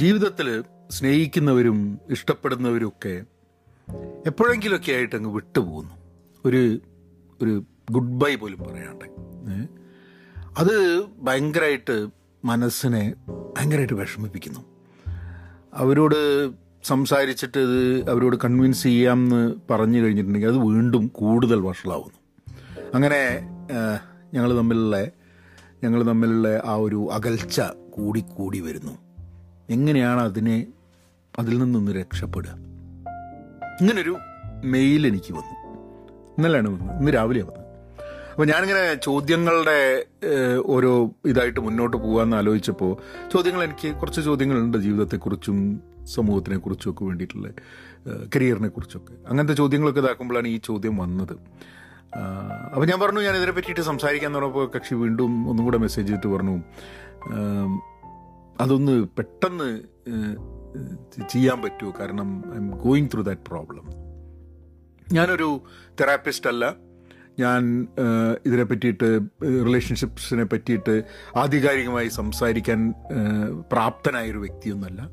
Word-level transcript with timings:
ജീവിതത്തിൽ 0.00 0.64
സ്നേഹിക്കുന്നവരും 0.90 1.98
ഇഷ്ടപ്പെടുന്നവരും 2.10 2.88
ഒക്കെ 2.88 3.24
എപ്പോഴെങ്കിലുമൊക്കെ 4.26 4.92
ആയിട്ട് 4.92 5.16
അങ്ങ് 5.16 5.30
വിട്ടുപോകുന്നു. 5.30 5.94
ഒരു 6.44 6.80
ഒരു 7.42 7.64
ഗുഡ് 7.90 8.10
ബൈ 8.10 8.34
പോലും 8.34 8.58
പറയാണ്ട്? 8.58 9.04
അത് 10.58 11.04
ഭയങ്കരമായിട്ട് 11.18 12.06
മനസ്സിനെ 12.44 13.14
ഭയങ്കരമായിട്ട് 13.28 13.94
വിഷമിപ്പിക്കുന്നു. 13.94 14.60
അവരോട് 15.74 16.50
സംസാരിച്ചിട്ട് 16.84 17.58
ഇത് 17.58 18.10
അവരോട് 18.10 18.36
കൺവിൻസ് 18.44 18.82
ചെയ്യാമെന്ന് 18.82 19.54
പറഞ്ഞു 19.70 20.00
കഴിഞ്ഞിട്ടുണ്ടെങ്കിൽ 20.00 20.48
അത് 20.48 20.58
വീണ്ടും 20.58 21.06
കൂടുതൽ 21.06 21.60
വഷളാവുന്നു. 21.60 22.18
അങ്ങനെ 22.94 23.40
ഞങ്ങൾ 24.34 24.56
തമ്മിലുള്ള 24.56 25.06
ഞങ്ങൾ 25.84 26.02
തമ്മിലുള്ള 26.02 26.62
ആ 26.64 26.74
ഒരു 26.74 27.08
അകൽച്ച 27.12 27.60
കൂടിക്കൂടി 27.90 28.60
വരുന്നു. 28.60 29.09
എങ്ങനെയാണ് 29.70 30.20
അതിനെ 30.20 30.66
അതിൽ 31.38 31.58
നിന്നൊന്ന് 31.58 31.92
രക്ഷപ്പെടുക? 31.92 32.50
ഇങ്ങനൊരു 33.80 34.16
മെയിൽ 34.64 35.06
എനിക്ക് 35.06 35.32
വന്നു. 35.32 35.54
ഇന്നലെയാണ് 36.38 36.68
വന്നത്. 36.68 36.98
ഇന്ന് 36.98 37.12
രാവിലെ 37.12 37.42
വന്നത്. 37.42 37.66
അപ്പോൾ 38.30 38.46
ഞാനിങ്ങനെ 38.46 38.94
ചോദ്യങ്ങളുടെ 38.94 40.06
ഓരോ 40.66 41.10
ഇതായിട്ട് 41.26 41.60
മുന്നോട്ട് 41.60 41.96
പോകാമെന്ന് 41.96 42.36
ആലോചിച്ചപ്പോൾ 42.36 42.96
ചോദ്യങ്ങൾ 43.32 43.64
എനിക്ക് 43.64 43.96
കുറച്ച് 43.96 44.20
ചോദ്യങ്ങളുണ്ട് 44.20 44.78
ജീവിതത്തെക്കുറിച്ചും 44.78 45.82
സമൂഹത്തിനെക്കുറിച്ചും 46.04 46.90
ഒക്കെ 46.90 47.04
വേണ്ടിയിട്ടുള്ള 47.04 47.48
കരിയറിനെ 48.36 48.68
കുറിച്ചൊക്കെ 48.68 49.12
അങ്ങനത്തെ 49.12 49.54
ചോദ്യങ്ങളൊക്കെ 49.54 50.00
ഇതാക്കുമ്പോഴാണ് 50.00 50.48
ഈ 50.48 50.60
ചോദ്യം 50.64 50.96
വന്നത്. 50.96 51.34
അപ്പോൾ 52.74 52.86
ഞാൻ 52.86 53.00
പറഞ്ഞു 53.00 53.20
ഞാൻ 53.20 53.36
ഇതിനെ 53.36 53.52
പറ്റിയിട്ട് 53.52 53.80
സംസാരിക്കാൻ 53.80 54.34
പറഞ്ഞപ്പോൾ 54.34 54.70
കക്ഷി 54.76 54.94
വീണ്ടും 54.94 55.48
ഒന്നും 55.48 55.64
കൂടെ 55.64 55.78
മെസ്സേജ് 55.78 56.08
ചെയ്തിട്ട് 56.08 56.26
പറഞ്ഞു 56.26 56.62
അതൊന്ന് 58.60 59.04
പെട്ടെന്ന് 59.08 59.80
ചെയ്യാൻ 61.28 61.62
പറ്റുമോ? 61.62 61.94
കാരണം 62.00 62.44
I'm 62.56 62.70
going 62.70 63.08
through 63.14 63.22
that 63.22 63.42
problem 63.42 63.86
ഞാനൊരു 65.12 65.60
തെറാപ്പിസ്റ്റ് 66.00 66.50
അല്ല. 66.50 66.76
ഞാൻ 67.38 67.88
ഇതിനെ 68.46 68.64
പറ്റിയിട്ട് 68.64 69.20
റിലേഷൻഷിപ്സിനെ 69.42 70.44
പറ്റിയിട്ട് 70.44 71.02
ആധികാരികമായി 71.36 72.08
സംസാരിക്കാൻ 72.08 72.94
പ്രാപ്തനായൊരു 73.72 74.38
വ്യക്തിയൊന്നുമല്ല 74.38 75.10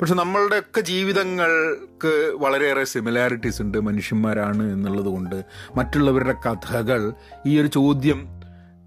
പക്ഷെ 0.00 0.14
നമ്മളുടെയൊക്കെ 0.14 0.80
ജീവിതങ്ങൾക്ക് 0.80 2.32
വളരെയേറെ 2.36 2.84
സിമിലാരിറ്റീസ് 2.84 3.62
ഉണ്ട്. 3.62 3.78
മനുഷ്യന്മാരാണ് 3.80 4.72
എന്നുള്ളത് 4.72 5.06
കൊണ്ട് 5.06 5.44
മറ്റുള്ളവരുടെ 5.76 6.32
കഥകൾ 6.32 7.12
ഈ 7.46 7.60
ഒരു 7.60 7.66
ചോദ്യം 7.66 8.39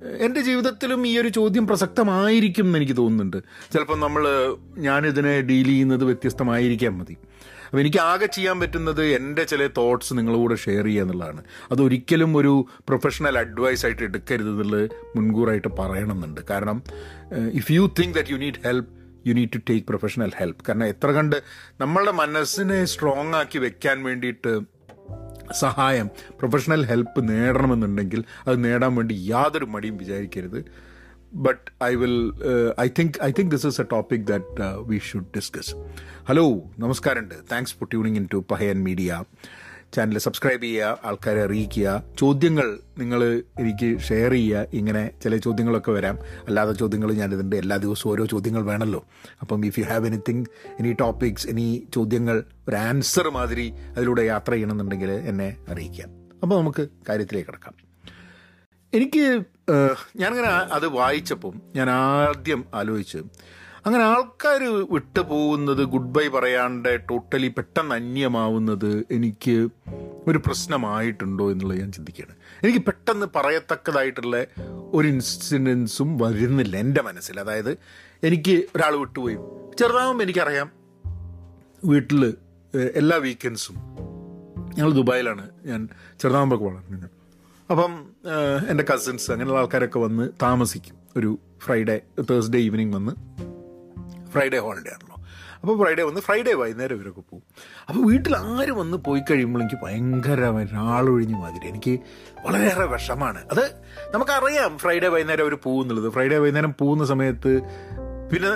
എന്റെ 0.03 0.41
ജീവിതത്തിലും 0.41 1.07
ഈ 1.07 1.17
ഒരു 1.17 1.27
ചോദ്യം 1.27 1.67
പ്രസക്തമായിരിക്കും 1.67 2.65
എന്ന് 2.65 2.77
എനിക്ക് 2.77 2.97
തോന്നുന്നുണ്ട്. 2.97 3.37
ചിലപ്പോൾ 3.73 3.99
നമ്മൾ 3.99 4.23
ഞാനിതിനെ 4.77 5.41
ഡീൽ 5.41 5.65
ചെയ്യുന്നത് 5.65 6.03
വ്യത്യസ്തമായിരിക്കാൻ 6.03 6.97
മതി. 6.97 7.17
അപ്പോൾ 7.65 7.81
എനിക്ക് 7.81 7.97
ആകെ 7.97 8.25
ചെയ്യാൻ 8.25 8.59
പറ്റുന്നത് 8.59 9.05
എന്റെ 9.05 9.43
ചില 9.43 9.67
തോട്ട്സ് 9.77 10.13
നിങ്ങളോട് 10.13 10.55
ഷെയർ 10.55 10.85
ചെയ്യുക 10.85 11.01
എന്നുള്ളതാണ്. 11.01 11.43
അതൊരിക്കലും 11.71 12.37
ഒരു 12.37 12.67
പ്രൊഫഷണൽ 12.89 13.37
അഡ്വൈസ് 13.37 13.85
ആയിട്ട് 13.85 14.03
എടുക്കരുത് 14.03 14.49
എന്നുള്ളത് 14.49 14.89
മുൻകൂറായിട്ട് 15.15 15.67
പറയണമെന്നുണ്ട്. 15.67 16.41
കാരണം 16.49 16.83
if 17.53 17.71
you 17.71 17.93
think 17.99 18.15
that 18.15 18.29
you 18.29 18.37
need 18.37 18.61
help 18.65 18.89
you 19.27 19.33
need 19.33 19.49
to 19.53 19.59
take 19.69 19.87
professional 19.87 20.31
help 20.35 20.65
കാരണം 20.69 20.85
എത്ര 20.85 21.11
കണ്ട് 21.11 21.43
നമ്മളുടെ 21.81 22.11
മനസ്സിനെ 22.11 22.85
സ്ട്രോങ് 22.85 23.33
ആക്കി 23.33 23.57
വെക്കാൻ 23.57 24.03
വേണ്ടിയിട്ട് 24.03 24.72
സഹായം 25.51 26.09
പ്രൊഫഷണൽ 26.39 26.85
ഹെൽപ്പ് 26.85 27.29
നേടണമെന്നുണ്ടെങ്കിൽ 27.29 28.23
അത് 28.47 28.63
നേടാൻ 28.63 28.95
വേണ്ടി 28.95 29.13
യാതൊരു 29.13 29.65
മടിയും 29.65 29.97
വിചാരിക്കരുത്. 29.97 30.65
But 31.33 31.83
I 31.83 31.95
will 31.95 32.33
I 32.81 32.89
think 32.99 33.23
I 33.23 33.31
think 33.31 33.51
this 33.51 33.67
is 33.67 33.81
a 33.81 33.85
topic 33.91 34.21
that 34.21 34.63
we 34.87 34.97
should 34.97 35.29
discuss 35.35 35.75
hello 36.25 36.63
നമസ്കാരമുണ്ട്. 36.79 37.35
Thanks 37.51 37.75
for 37.75 37.87
tuning 37.91 38.15
in 38.15 38.27
to 38.33 38.45
Pahayan 38.51 38.83
media 38.83 39.23
channel 39.93 40.17
subscribe 40.17 40.63
ചെയ്യുക 40.63 40.99
ആൾക്കാരെ 41.05 41.41
അറിയിക്കുക 41.43 42.03
ചോദ്യങ്ങൾ 42.19 42.67
നിങ്ങൾ 42.97 43.21
എനിക്ക് 43.59 43.89
ഷെയർ 43.99 44.31
ചെയ്യുക 44.31 44.65
ഇങ്ങനെ 44.73 45.03
ചില 45.23 45.37
ചോദ്യങ്ങളൊക്കെ 45.37 45.91
വരാം. 45.91 46.17
അല്ലാത്ത 46.47 46.73
ചോദ്യങ്ങൾ 46.79 47.11
ഞാനിതിന്റെ 47.13 47.57
എല്ലാ 47.57 47.77
ദിവസവും 47.77 48.11
ഓരോ 48.13 48.25
ചോദ്യങ്ങൾ 48.25 48.63
വേണമല്ലോ. 48.71 49.01
അപ്പം 49.41 49.65
if 49.65 49.79
you 49.79 49.85
have 49.85 50.07
anything 50.07 50.45
any 50.79 50.95
topics 50.99 51.47
any 51.47 51.67
ചോദ്യങ്ങൾ 51.93 52.43
ഒരു 52.69 52.75
ആൻസർ 52.75 53.29
മാതിരി 53.29 53.67
അതിലൂടെ 53.97 54.21
യാത്ര 54.33 54.51
ചെയ്യണമെന്നുണ്ടെങ്കിൽ 54.51 55.11
എന്നെ 55.31 55.49
അറിയിക്കാം 55.69 56.11
അപ്പോൾ 56.43 56.55
നമുക്ക് 56.59 56.85
കാര്യത്തിലേക്ക് 57.09 57.49
കിടക്കാം. 57.49 57.75
എനിക്ക് 58.93 59.25
ഞാനിങ്ങനെ 60.17 60.49
അത് 60.77 60.87
വായിച്ചപ്പം 60.87 61.53
ഞാൻ 61.75 61.89
ആദ്യം 61.89 62.63
ആലോചിച്ച് 62.73 63.19
അങ്ങനെ 63.85 64.03
ആൾക്കാർ 64.03 64.87
വിട്ടു 64.91 65.19
പോകുന്നത് 65.19 65.83
ഗുഡ് 65.83 66.07
ബൈ 66.07 66.27
പറയാണ്ട് 66.27 67.01
ടോട്ടലി 67.09 67.47
പെട്ടെന്ന് 67.47 67.95
അന്യമാവുന്നത് 67.95 69.05
എനിക്ക് 69.11 69.69
ഒരു 70.27 70.37
പ്രശ്നമായിട്ടുണ്ടോ 70.37 71.51
എന്നുള്ളത് 71.51 71.79
ഞാൻ 71.79 71.91
ചിന്തിക്കുകയാണ്. 71.91 72.35
എനിക്ക് 72.65 72.85
പെട്ടെന്ന് 72.85 73.25
പറയത്തക്കതായിട്ടുള്ള 73.35 74.45
ഒരു 74.93 75.07
ഇൻസിഡൻസും 75.07 76.17
വരുന്നില്ല 76.17 76.77
എന്റെ 76.77 77.01
മനസ്സിൽ. 77.01 77.39
അതായത് 77.39 77.77
എനിക്ക് 78.23 78.65
ഒരാൾ 78.75 78.95
വിട്ടുപോയി. 78.95 79.35
ചെറുതാകുമ്പോൾ 79.79 80.23
എനിക്കറിയാം. 80.23 80.71
വീട്ടിൽ 81.85 82.33
എല്ലാ 82.95 83.17
വീക്കെൻഡ്സും 83.17 83.75
ഞങ്ങൾ 84.77 84.93
ദുബായിലാണ്. 84.93 85.49
ഞാൻ 85.65 85.89
ചെറുതാകുമ്പോൾ 86.19 86.63
വളർന്നത്. 86.63 87.09
അപ്പം 87.71 88.05
എന്റെ 88.69 88.85
കസിൻസ് 88.93 89.31
അങ്ങനെയുള്ള 89.31 89.59
ആൾക്കാരൊക്കെ 89.59 89.99
വന്ന് 89.99 90.29
താമസിക്കും. 90.41 90.95
ഒരു 91.17 91.39
ഫ്രൈഡേ 91.59 92.01
തേഴ്സ്ഡേ 92.29 92.59
ഈവനിങ് 92.59 92.93
വന്ന്. 92.93 93.11
ഫ്രൈഡേ 94.33 94.59
ഹോളിഡേ 94.59 94.91
ആണല്ലോ. 94.91 95.17
അപ്പോൾ 95.57 95.75
ഫ്രൈഡേ 95.77 96.03
വന്ന് 96.03 96.21
ഫ്രൈഡേ 96.21 96.53
വൈകുന്നേരം 96.53 96.95
ഇവരൊക്കെ 96.95 97.21
പോകും 97.21 97.43
അപ്പോൾ 97.89 98.01
വീട്ടിൽ 98.05 98.35
ആരും 98.53 98.77
വന്ന് 98.77 98.97
പോയി 98.97 99.21
കഴിയുമ്പോൾ 99.21 99.59
എനിക്ക് 99.59 99.79
ഭയങ്കര 99.83 100.41
ആളൊഴിഞ്ഞ 100.87 101.35
മാതിരി 101.35 101.67
എനിക്ക് 101.67 101.93
വളരെയേറെ 102.45 102.85
വിഷമാണ് 102.85 103.41
അത് 103.51 103.63
നമുക്കറിയാം 104.13 104.77
ഫ്രൈഡേ 104.77 105.07
വൈകുന്നേരം 105.07 105.43
അവർ 105.43 105.55
പോകുന്നുള്ളത് 105.55 106.09
ഫ്രൈഡേ 106.09 106.37
വൈകുന്നേരം 106.37 106.75
പോകുന്ന 106.79 107.05
സമയത്ത് 107.05 107.53
പിന്നെ 108.31 108.51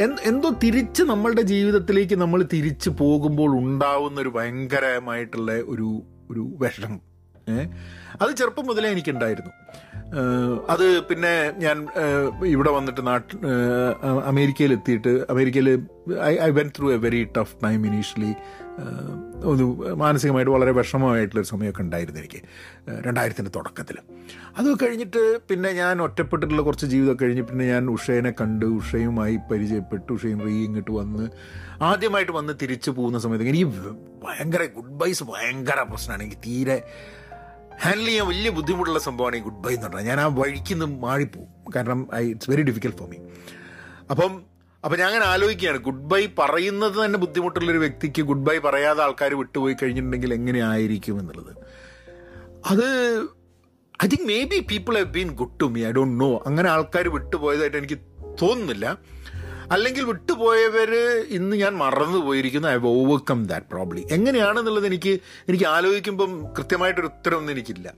എന്ത് 0.00 0.20
എന്തോ 0.22 0.48
തിരിച്ച് 0.62 1.02
നമ്മളുടെ 1.02 1.42
ജീവിതത്തിലേക്ക് 1.42 2.14
നമ്മൾ 2.14 2.42
തിരിച്ച് 2.52 2.90
പോകുമ്പോൾ 3.00 3.50
ഉണ്ടാവുന്ന 3.58 4.20
ഒരു 4.20 4.28
ഭയങ്കരമായിട്ടുള്ള 4.28 5.52
ഒരു 5.66 5.88
ഒരു 6.30 6.40
വിഷമം? 6.40 7.00
അത് 8.22 8.30
ചെറുപ്പം 8.36 8.66
മുതലേ 8.66 8.88
എനിക്കുണ്ടായിരുന്നു. 8.90 9.52
അത് 10.68 11.02
പിന്നെ 11.08 11.52
ഞാൻ 11.56 11.76
ഇവിടെ 12.46 12.70
വന്നിട്ട് 12.70 13.06
നാട്ടിൽ 13.06 13.36
അമേരിക്കയിൽ 14.30 14.72
എത്തിയിട്ട് 14.72 15.12
അമേരിക്കയിൽ 15.30 15.68
I 16.22 16.32
I 16.38 16.50
went 16.50 16.70
through 16.78 16.92
a 16.92 16.96
very 16.96 17.20
tough 17.36 17.54
time 17.64 17.86
initially 17.86 18.32
ഒരു 19.44 19.64
മാനസികമായിട്ട് 19.94 20.50
വളരെ 20.50 20.70
വിഷമമായിട്ടുള്ളൊരു 20.70 21.48
സമയമൊക്കെ 21.50 21.82
ഉണ്ടായിരുന്നു 21.82 22.20
എനിക്ക് 22.20 22.40
രണ്ടായിരത്തിന്റെ 23.06 23.50
തുടക്കത്തിൽ 23.50 23.96
അത് 24.58 24.68
കഴിഞ്ഞിട്ട് 24.82 25.22
പിന്നെ 25.50 25.72
ഞാൻ 25.72 26.02
ഒറ്റപ്പെട്ടിട്ടുള്ള 26.02 26.62
കുറച്ച് 26.62 26.86
ജീവിതം 26.86 27.16
കഴിഞ്ഞ് 27.22 27.42
പിന്നെ 27.42 27.64
ഞാൻ 27.64 27.90
ഉഷേനെ 27.90 28.30
കണ്ട് 28.30 28.66
ഉഷയുമായി 28.66 29.36
പരിചയപ്പെട്ടു 29.50 30.10
ഉഷയും 30.12 30.40
റീ 30.46 30.56
ഇങ്ങോട്ട് 30.64 30.90
വന്ന് 30.90 31.26
ആദ്യമായിട്ട് 31.82 32.32
വന്ന് 32.32 32.52
തിരിച്ചു 32.62 32.90
പോകുന്ന 32.90 33.18
സമയത്ത് 33.18 33.48
എനിക്ക് 33.48 33.94
ഭയങ്കര 34.24 34.64
ഗുഡ് 34.76 34.96
ബൈസ് 35.02 35.24
ഭയങ്കര 35.24 35.80
പ്രശ്നമാണ്. 35.82 36.22
എനിക്ക് 36.22 36.40
തീരെ 36.46 36.78
ഹാൻഡിൽ 37.82 38.04
ചെയ്യാൻ 38.04 38.28
വലിയ 38.28 38.50
ബുദ്ധിമുട്ടുള്ള 38.50 38.98
സംഭവമാണ് 38.98 39.36
ഈ 39.36 39.40
ഗുഡ് 39.40 39.62
ബൈ 39.64 39.74
എന്ന് 39.74 39.86
പറഞ്ഞാൽ. 39.86 40.02
ഞാൻ 40.02 40.20
ആ 40.20 40.26
വഴിക്ക് 40.26 40.72
നിന്ന് 40.72 40.86
മാറിപ്പോവും. 40.86 41.48
കാരണം 41.76 42.08
I 42.14 42.30
it's 42.30 42.50
very 42.50 42.62
difficult 42.62 42.98
for 42.98 43.08
me 43.08 43.16
അപ്പം 44.10 44.42
അപ്പം 44.84 44.98
ഞാൻ 44.98 45.08
അങ്ങനെ 45.08 45.24
ആലോചിക്കുകയാണ്. 45.24 45.78
ഗുഡ് 45.78 46.02
ബൈ 46.02 46.28
പറയുന്നത് 46.38 47.04
തന്നെ 47.04 47.18
ബുദ്ധിമുട്ടുള്ളൊരു 47.18 47.78
വ്യക്തിക്ക് 47.78 48.22
ഗുഡ് 48.22 48.46
ബൈ 48.46 48.58
പറയാതെ 48.58 49.02
ആൾക്കാർ 49.02 49.34
വിട്ടുപോയി 49.34 49.76
കഴിഞ്ഞിട്ടുണ്ടെങ്കിൽ 49.82 50.34
എങ്ങനെയായിരിക്കും 50.34 51.20
എന്നുള്ളത്. 51.20 51.56
അത് 52.66 53.20
I 54.04 54.08
think 54.08 54.26
maybe 54.44 54.60
people 54.60 54.94
have 54.94 55.04
been 55.04 55.30
good 55.30 55.60
to 55.60 55.64
me 55.64 55.86
I 55.86 55.92
don't 55.92 56.24
know 56.24 56.42
അങ്ങനെ 56.46 56.70
ആൾക്കാർ 56.70 57.08
വിട്ടുപോയതായിട്ട് 57.08 57.76
എനിക്ക് 57.76 57.98
തോന്നുന്നില്ല. 58.42 58.98
അല്ലെങ്കിൽ 59.72 60.04
വിട്ടുപോയവര് 60.04 61.24
ഇന്ന് 61.28 61.56
ഞാൻ 61.56 61.74
മറന്നു 61.74 62.18
പോയിരിക്കുന്നു 62.18 62.68
I 62.68 62.72
have 62.72 62.86
overcome 62.86 63.46
that 63.46 63.66
problem 63.66 64.06
എങ്ങനെയാണെന്നുള്ളത് 64.10 64.86
എനിക്ക് 64.86 65.18
എനിക്ക് 65.48 65.64
ആലോചിക്കുമ്പം 65.64 66.54
കൃത്യമായിട്ടൊരു 66.54 67.06
ഉത്തരമൊന്നും 67.06 67.52
എനിക്കില്ല. 67.52 67.94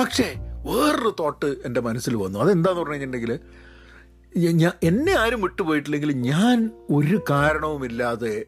പക്ഷേ 0.00 0.34
വേറൊരു 0.66 1.16
തോട്ട് 1.20 1.56
എന്റെ 1.64 1.80
മനസ്സിൽ 1.80 2.14
വന്നു. 2.14 2.38
അതെന്താന്ന് 2.38 2.80
പറഞ്ഞു 2.80 2.94
കഴിഞ്ഞിട്ടുണ്ടെങ്കിൽ 2.94 3.40
ഞാൻ 4.62 4.72
എന്നെ 4.82 5.12
ആരും 5.18 5.40
വിട്ടുപോയിട്ടില്ലെങ്കിൽ 5.42 6.10
ഞാൻ 6.12 6.70
ഒരു 6.90 7.20
കാരണവുമില്ലാതെ 7.30 8.44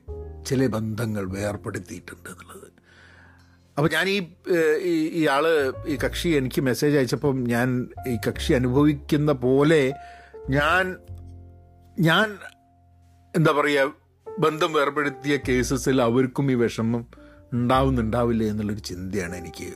ചില 0.46 0.66
ബന്ധങ്ങൾ 0.66 1.24
വേർപ്പെടുത്തിയിട്ടുണ്ട് 1.30 2.28
എന്നുള്ളത്. 2.28 2.68
അപ്പോൾ 3.78 3.90
ഞാൻ 3.90 4.08
ഈ 4.08 4.18
ഈ 5.18 5.26
ആൾ 5.26 5.44
ഈ 5.86 5.96
കക്ഷി 6.04 6.28
എനിക്ക് 6.28 6.60
മെസ്സേജ് 6.60 6.96
അയച്ചപ്പം 6.96 7.44
ഞാൻ 7.44 7.88
ഈ 8.08 8.16
കക്ഷി 8.28 8.52
അനുഭവിക്കുന്ന 8.52 9.32
പോലെ 9.32 9.92
ഞാൻ 10.50 10.96
ഞാൻ 12.00 12.38
എന്താ 13.36 13.52
പറയുക 13.52 13.94
ബന്ധം 14.38 14.72
വേർപ്പെടുത്തിയ 14.72 15.38
കേസസിൽ 15.48 16.02
അവർക്കും 16.02 16.52
ഈ 16.52 16.54
വിഷമം 16.54 17.06
ഉണ്ടാവുന്നുണ്ടാവില്ല 17.52 18.44
എന്നുള്ളൊരു 18.44 18.80
ചിന്തയാണ് 18.80 19.36
എനിക്ക് 19.36 19.66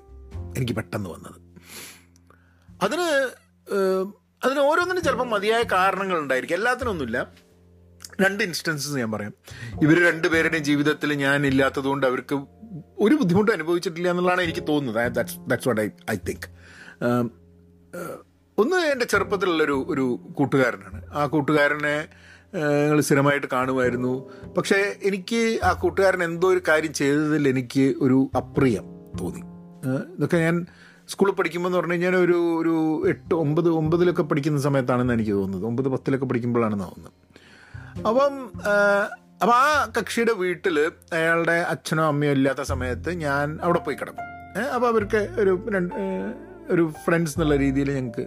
എനിക്ക് 0.57 0.73
പെട്ടെന്ന് 0.73 1.11
വന്നത്. 1.11 1.39
അതിന് 2.83 3.09
അതിന് 4.45 4.61
ഓരോന്നിനും 4.61 5.03
ചിലപ്പോൾ 5.03 5.29
മതിയായ 5.29 5.63
കാരണങ്ങൾ 5.73 6.19
ഉണ്ടായിരിക്കും. 6.19 6.55
എല്ലാത്തിനൊന്നുമില്ല. 6.55 7.19
രണ്ട് 8.21 8.45
ഇൻസ്റ്റൻസസ് 8.45 8.97
ഞാൻ 8.97 9.13
പറയാം. 9.13 9.35
ഇവർ 9.83 9.97
രണ്ടുപേരുടെയും 10.09 10.65
ജീവിതത്തിൽ 10.65 11.13
ഞാൻ 11.13 11.47
ഇല്ലാത്തതുകൊണ്ട് 11.47 12.07
അവർക്ക് 12.07 12.35
ഒരു 12.99 13.15
ബുദ്ധിമുട്ടും 13.15 13.53
അനുഭവിച്ചിട്ടില്ല 13.53 14.11
എന്നുള്ളതാണ് 14.11 14.43
എനിക്ക് 14.43 14.67
തോന്നുന്നത്. 14.69 15.13
That's 15.13 15.69
what 15.69 15.81
I 15.81 15.89
I 16.11 16.17
think 16.29 16.49
ഒന്ന് 18.59 18.77
എന്റെ 18.77 19.05
ചെറുപ്പത്തിലുള്ളൊരു 19.05 19.87
ഒരു 19.89 20.05
കൂട്ടുകാരനാണ്. 20.39 20.99
ആ 21.13 21.27
കൂട്ടുകാരനെ 21.27 22.09
ഞങ്ങൾ 22.55 23.01
സ്ഥിരമായിട്ട് 23.01 23.47
കാണുമായിരുന്നു. 23.53 24.31
പക്ഷേ 24.57 24.79
എനിക്ക് 25.05 25.61
ആ 25.65 25.73
കൂട്ടുകാരൻ 25.73 26.25
എന്തോ 26.25 26.49
ഒരു 26.49 26.63
കാര്യം 26.69 26.93
ചെയ്തതിൽ 26.93 27.49
എനിക്ക് 27.49 27.95
ഒരു 28.01 28.31
അപ്രിയം 28.37 28.87
തോന്നി. 29.21 29.43
ഇതൊക്കെ 30.17 30.37
ഞാൻ 30.37 30.67
സ്കൂളിൽ 31.09 31.33
പഠിക്കുമ്പോൾ 31.33 31.69
എന്ന് 31.69 31.79
പറഞ്ഞു 31.79 31.93
കഴിഞ്ഞാൽ 31.93 32.17
ഒരു 32.17 32.39
ഒരു 32.61 32.75
എട്ട് 33.09 33.35
ഒമ്പത് 33.35 33.69
ഒമ്പതിലൊക്കെ 33.69 34.23
പഠിക്കുന്ന 34.23 34.61
സമയത്താണെന്ന് 34.61 35.15
എനിക്ക് 35.15 35.31
തോന്നുന്നത്. 35.31 35.65
ഒമ്പത് 35.67 35.89
പത്തിലൊക്കെ 35.89 36.27
പഠിക്കുമ്പോഴാണെന്ന് 36.27 36.85
തോന്നുന്നത്. 36.85 37.13
അപ്പം 38.09 38.35
അപ്പം 39.43 39.55
ആ 39.55 39.93
കക്ഷിയുടെ 39.99 40.33
വീട്ടിൽ 40.33 40.77
അയാളുടെ 41.13 41.53
അച്ഛനോ 41.53 42.05
അമ്മയോ 42.07 42.33
ഇല്ലാത്ത 42.33 42.63
സമയത്ത് 42.63 43.11
ഞാൻ 43.13 43.59
അവിടെ 43.63 43.79
പോയി 43.79 43.97
കിടക്കും 43.97 44.29
അപ്പോൾ 44.75 44.89
അവർക്ക് 44.89 45.29
ഒരു 45.39 45.67
രണ്ട് 45.69 45.95
ഒരു 46.71 46.93
ഫ്രണ്ട്സ് 47.05 47.35
എന്നുള്ള 47.39 47.57
രീതിയിൽ 47.57 47.91
ഞങ്ങൾക്ക് 47.91 48.23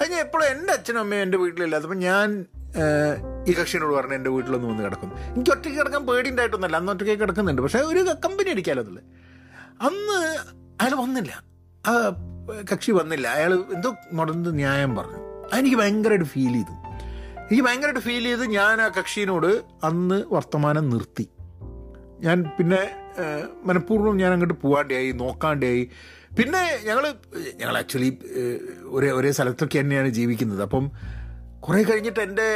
അത് 0.00 0.10
ഞാൻ 0.10 0.20
എപ്പോഴും 0.20 0.46
എന്റെ 0.46 0.72
അച്ഛനും 0.72 1.00
അമ്മയും 1.00 1.22
എന്റെ 1.22 1.38
വീട്ടിലില്ലാത്തപ്പോൾ 1.38 1.94
ഞാൻ 1.94 2.44
ഈ 3.48 3.52
കക്ഷിയോട് 3.52 3.94
പറഞ്ഞു 3.94 4.14
എന്റെ 4.14 4.30
വീട്ടിലൊന്ന് 4.30 4.68
വന്ന് 4.68 4.82
കിടക്കും. 4.84 5.12
എനിക്ക് 5.34 5.50
ഒറ്റയ്ക്ക് 5.50 5.78
കിടക്കാൻ 5.78 6.02
പേടിയുണ്ടായിട്ടൊന്നുമല്ല 6.06 6.76
അന്ന് 6.76 6.92
ഒറ്റയ്ക്ക് 6.92 7.20
കിടക്കുന്നുണ്ട്. 7.22 7.62
പക്ഷേ 7.62 7.78
ഒരു 7.78 8.00
കമ്പനി 8.24 8.50
അടിക്കാമല്ലോ 8.50 8.84
അതിൽ 8.84 8.98
അന്ന് 9.88 10.18
അയാൾ 10.80 10.94
വന്നില്ല. 11.00 11.32
ആ 11.88 11.92
കക്ഷി 12.72 12.90
വന്നില്ല. 12.90 13.26
അയാൾ 13.28 13.52
എന്തോ 13.74 13.90
മുടന്ത് 14.12 14.50
ന്യായം 14.58 14.96
പറഞ്ഞു. 14.96 15.20
അതെനിക്ക് 15.52 15.76
ഭയങ്കരമായിട്ട് 15.76 16.28
ഫീൽ 16.34 16.52
ചെയ്തു. 16.52 16.74
എനിക്ക് 17.40 17.64
ഭയങ്കരമായിട്ട് 17.64 18.04
ഫീൽ 18.06 18.24
ചെയ്ത് 18.24 18.44
ഞാൻ 18.44 18.80
ആ 18.82 18.88
കക്ഷിനോട് 18.88 19.50
അന്ന് 19.84 20.22
വർത്തമാനം 20.34 20.90
നിർത്തി. 20.90 21.26
ഞാൻ 22.20 22.38
പിന്നെ 22.58 22.80
മനഃപൂർവം 23.64 24.16
ഞാൻ 24.16 24.32
അങ്ങോട്ട് 24.32 24.54
പോകാണ്ടായി 24.62 25.12
നോക്കാണ്ടായി 25.12 25.90
പിന്നെ 26.38 26.60
ഞങ്ങൾ 26.84 27.04
ഞങ്ങൾ 27.60 27.76
ആക്ച്വലി 27.78 28.10
ഒരേ 28.96 29.10
ഒരേ 29.10 29.30
സ്ഥലത്തൊക്കെ 29.30 29.80
തന്നെയാണ് 29.80 30.08
ജീവിക്കുന്നത്. 30.08 30.62
അപ്പം 30.62 30.84
കുറേ 31.60 31.82
കഴിഞ്ഞിട്ട് 31.82 32.20
എന്റെ 32.20 32.48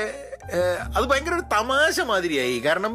അത് 0.97 1.05
ഭയങ്കര 1.11 1.35
ഒരു 1.35 1.45
തമാശ 1.53 2.01
മാതിരിയായി. 2.01 2.59
കാരണം 2.59 2.95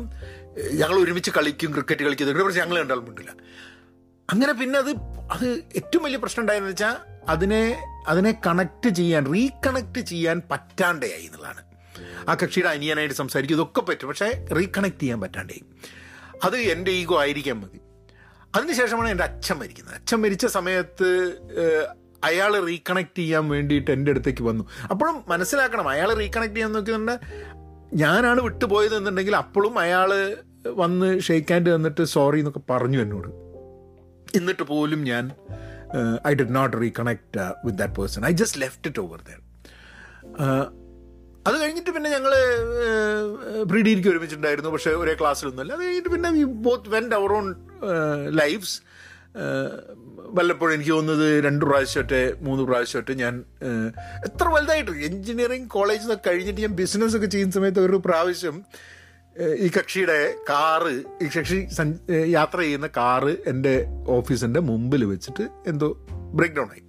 ഞങ്ങൾ 0.79 0.97
ഒരുമിച്ച് 1.03 1.31
കളിക്കും 1.31 1.71
ക്രിക്കറ്റ് 1.73 2.03
കളിക്കും 2.03 2.45
പക്ഷെ 2.45 2.59
ഞങ്ങൾ 2.59 2.77
കണ്ടാൽ 2.79 2.99
മിണ്ടില്ല 2.99 3.31
അങ്ങനെ 4.29 4.53
പിന്നെ 4.53 4.79
അത് 4.79 4.91
അത് 5.31 5.47
ഏറ്റവും 5.75 6.03
വലിയ 6.03 6.17
പ്രശ്നം 6.17 6.41
ഉണ്ടായെന്ന് 6.41 6.69
വെച്ചാൽ 6.69 6.95
അതിനെ 7.29 7.63
അതിനെ 8.07 8.31
കണക്ട് 8.47 8.89
ചെയ്യാൻ 8.89 9.23
റീകണക്ട് 9.33 9.99
ചെയ്യാൻ 9.99 10.41
പറ്റാണ്ടായി 10.51 11.25
എന്നുള്ളതാണ്. 11.25 11.61
ആ 12.29 12.33
കക്ഷിയുടെ 12.33 12.69
അനിയനായിട്ട് 12.69 13.15
സംസാരിക്കും 13.15 13.55
ഇതൊക്കെ 13.55 13.81
പറ്റും. 13.81 14.07
പക്ഷേ 14.09 14.29
റീകണക്ട് 14.57 14.99
ചെയ്യാൻ 14.99 15.21
പറ്റാണ്ടായി 15.21 15.63
അത് 16.43 16.57
എന്റെ 16.73 16.91
ഈഗോ 16.91 17.19
ആയിരിക്കാൻ 17.19 17.57
മതി. 17.61 17.79
അതിനുശേഷമാണ് 18.55 19.09
എന്റെ 19.09 19.23
അച്ഛൻ 19.23 19.57
മരിക്കുന്നത്. 19.59 19.95
അച്ഛൻ 19.95 20.21
മരിച്ച 20.21 20.45
സമയത്ത് 20.45 21.09
അയാൾ 22.23 22.65
റീകണക്ട് 22.65 23.19
ചെയ്യാൻ 23.19 23.49
വേണ്ടിയിട്ട് 23.49 23.91
എന്റെ 23.91 24.11
അടുത്തേക്ക് 24.11 24.43
വന്നു. 24.43 24.63
അപ്പോഴും 24.91 25.23
മനസ്സിലാക്കണം 25.27 25.87
അയാൾ 25.89 26.13
റീകണക്ട് 26.13 26.55
ചെയ്യാൻ 26.55 26.71
നോക്കുന്നുണ്ട് 26.73 27.15
ഞാനാണ് 27.93 28.41
വിട്ടുപോയത് 28.41 28.95
എന്നുണ്ടെങ്കിൽ 28.95 29.35
അപ്പോഴും 29.35 29.79
അയാൾ 29.79 30.09
വന്ന് 30.75 31.19
ഷെയ്ക്ക് 31.19 31.51
ഹാൻഡ് 31.51 31.75
തന്നിട്ട് 31.75 32.03
സോറി 32.15 32.39
എന്നൊക്കെ 32.39 32.61
പറഞ്ഞു 32.69 33.01
എന്നോട്. 33.01 33.29
എന്നിട്ട് 34.35 34.63
പോലും 34.63 35.03
ഞാൻ 35.03 35.31
I 36.27 36.33
did 36.33 36.55
not 36.55 36.77
reconnect 36.81 37.45
with 37.65 37.77
that 37.77 37.93
person 37.93 38.25
I 38.25 38.31
just 38.31 38.61
left 38.61 38.87
it 38.89 38.99
over 38.99 39.21
there 39.29 39.39
അത് 41.47 41.61
കഴിഞ്ഞിട്ട് 41.61 41.89
പിന്നെ 41.89 42.09
ഞങ്ങൾ 42.09 42.33
പ്രീ 43.63 43.81
ഡിഗ്രിക്ക് 43.81 44.09
ഒരുമിച്ചിട്ടുണ്ടായിരുന്നു 44.09 44.69
പക്ഷേ 44.69 44.91
ഒരേ 44.91 45.13
ക്ലാസ്സിലൊന്നുമല്ല 45.13 45.73
അത് 45.73 45.83
കഴിഞ്ഞിട്ട് 45.83 46.09
പിന്നെ 46.09 46.29
we 46.31 46.43
both 46.43 46.89
went 46.89 47.15
our 47.15 47.31
own 47.31 47.47
lives 48.27 48.75
വല്ലപ്പോഴും 50.37 50.73
എനിക്ക് 50.73 50.91
തോന്നുന്നത് 50.91 51.43
രണ്ട് 51.45 51.65
പ്രാവശ്യമൊറ്റെ 51.65 52.33
മൂന്ന് 52.41 52.63
പ്രാവശ്യമൊറ്റെ 52.63 53.13
ഞാൻ 53.13 53.43
എത്ര 54.25 54.47
വലുതായിട്ട് 54.47 54.91
എഞ്ചിനീയറിംഗ് 54.91 55.69
കോളേജിൽ 55.69 56.01
നിന്നൊക്കെ 56.01 56.29
കഴിഞ്ഞിട്ട് 56.29 56.61
ഞാൻ 56.61 56.71
ബിസിനസ് 56.71 57.15
ഒക്കെ 57.15 57.25
ചെയ്യുന്ന 57.25 57.53
സമയത്ത് 57.53 57.79
ഒരു 57.79 58.01
പ്രാവശ്യം 58.05 58.63
ഈ 59.55 59.67
കക്ഷിയുടെ 59.67 60.35
കാറ് 60.49 61.03
ഈ 61.21 61.29
കക്ഷി 61.37 61.67
യാത്ര 62.27 62.59
ചെയ്യുന്ന 62.59 62.87
കാറ് 62.87 63.37
എന്റെ 63.47 63.87
ഓഫീസിന്റെ 64.07 64.59
മുമ്പിൽ 64.59 65.05
വെച്ചിട്ട് 65.05 65.49
എന്തോ 65.67 65.89
ബ്രേക്ക് 66.33 66.55
ഡൗൺ 66.55 66.69
ആയി. 66.71 66.83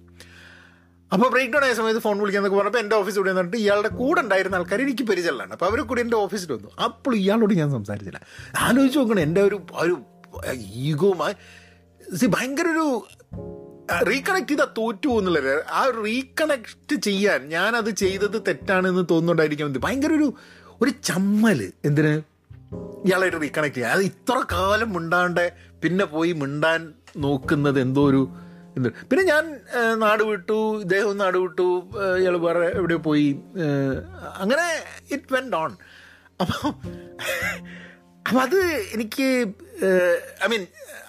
അപ്പോൾ 1.13 1.29
ബ്രേക്ക് 1.29 1.53
ഡൗൺ 1.53 1.63
ആയ 1.63 1.73
സമയത്ത് 1.73 1.99
ഫോൺ 1.99 2.19
വിളിക്കാന്നൊക്കെ 2.19 2.57
പറഞ്ഞപ്പോൾ 2.57 2.79
എന്റെ 2.79 2.95
ഓഫീസ് 2.95 3.17
ഇവിടെ 3.17 3.33
വന്നിട്ട് 3.33 3.57
ഇയാളുടെ 3.57 3.87
കൂടെ 3.87 4.21
ഉണ്ടായിരുന്ന 4.21 4.55
ആൾക്കാർ 4.55 4.81
എനിക്ക് 4.81 5.03
പരിചയമുള്ളതാണ്. 5.03 5.51
അപ്പോൾ 5.51 5.65
അവർ 5.65 5.81
കൂടി 5.81 6.01
എന്റെ 6.01 6.17
ഓഫീസിൽ 6.17 6.53
വന്നു. 6.53 6.71
അപ്പോൾ 6.83 7.15
ഇയാളോട് 7.15 7.53
ഞാൻ 7.53 7.71
സംസാരിച്ചില്ല. 7.71 8.21
ആലോചിച്ച് 8.59 8.99
നോക്കണം 8.99 9.19
എന്റെ 9.19 9.41
ഒരു 9.41 9.59
ഒരു 9.73 9.97
ഈഗോമായി 10.63 11.35
ഭയങ്കര 12.31 12.67
ഒരു 12.67 12.87
റീകണക്ട് 14.07 14.51
ചെയ്താൽ 14.51 14.69
തോറ്റു 14.77 15.09
എന്നുള്ളത് 15.19 15.53
ആ 15.71 15.81
റീകണക്ട് 16.03 16.95
ചെയ്യാൻ 17.01 17.47
ഞാൻ 17.49 17.75
അത് 17.75 17.89
ചെയ്തത് 17.95 18.37
തെറ്റാണെന്ന് 18.47 19.05
തോന്നുന്നുണ്ടായിരിക്കാം 19.09 19.79
ഭയങ്കര 19.79 20.13
ഒരു 20.13 20.27
ഒരു 20.81 20.91
ചമ്മൽ 21.03 21.59
എന്തിന്? 21.85 22.13
ഇയാളായിട്ട് 23.05 23.41
റീകണക്ട് 23.41 23.75
ചെയ്യാൻ. 23.75 23.91
അത് 23.91 24.03
ഇത്ര 24.03 24.37
കാലം 24.51 24.93
മിണ്ടാണ്ട് 24.93 25.43
പിന്നെ 25.83 26.05
പോയി 26.05 26.31
മിണ്ടാൻ 26.33 26.81
നോക്കുന്നത് 27.17 27.79
എന്തോ 27.79 28.03
ഒരു 28.03 28.21
പിന്നെ 29.09 29.23
ഞാൻ 29.23 29.45
നാട് 29.99 30.23
വിട്ടു 30.23 30.57
ഇദ്ദേഹം 30.81 31.17
നാട് 31.17 31.37
വിട്ടു 31.37 31.65
ഇയാൾ 32.19 32.35
വേറെ 32.37 32.67
എവിടെയോ 32.77 32.99
പോയി 32.99 33.25
അങ്ങനെ 34.39 34.67
ഇറ്റ് 35.11 35.33
വെന്റ് 35.33 35.55
ഓൺ 35.55 35.71
അപ്പോൾ 36.39 36.71
അപ്പം 38.25 38.41
അത് 38.41 38.59
എനിക്ക് 38.95 39.27
ഐ 40.43 40.47
മീൻ 40.51 40.63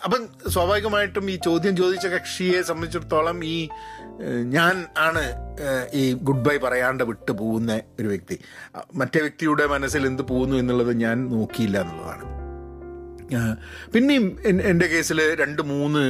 അപ്പം 0.05 0.23
സ്വാഭാവികമായിട്ടും 0.51 1.31
ഈ 1.31 1.37
ചോദ്യം 1.37 1.77
ചോദിച്ച 1.77 2.07
കക്ഷിയെ 2.07 2.63
സംബന്ധിച്ചിടത്തോളം 2.63 3.45
ഈ 3.45 3.69
ഞാൻ 4.55 4.87
ആണ് 4.99 5.23
ഈ 5.95 6.13
ഗുഡ് 6.29 6.45
ബൈ 6.47 6.57
പറയാണ്ട് 6.57 7.05
വിട്ടു 7.05 7.33
പോകുന്ന 7.33 7.81
ഒരു 8.01 8.09
വ്യക്തി. 8.09 8.37
മറ്റേ 8.95 9.21
വ്യക്തിയുടെ 9.21 9.67
മനസ്സിൽ 9.67 10.07
എന്ത് 10.07 10.23
പോകുന്നു 10.23 10.57
എന്നുള്ളത് 10.57 10.93
ഞാൻ 11.01 11.29
നോക്കിയില്ല 11.29 11.81
എന്നുള്ളതാണ്. 11.81 12.25
പിന്നെയും 13.95 14.25
എന്റെ 14.71 14.87
കേസിൽ 14.87 15.21
രണ്ട് 15.43 15.63
മൂന്ന് 15.63 16.03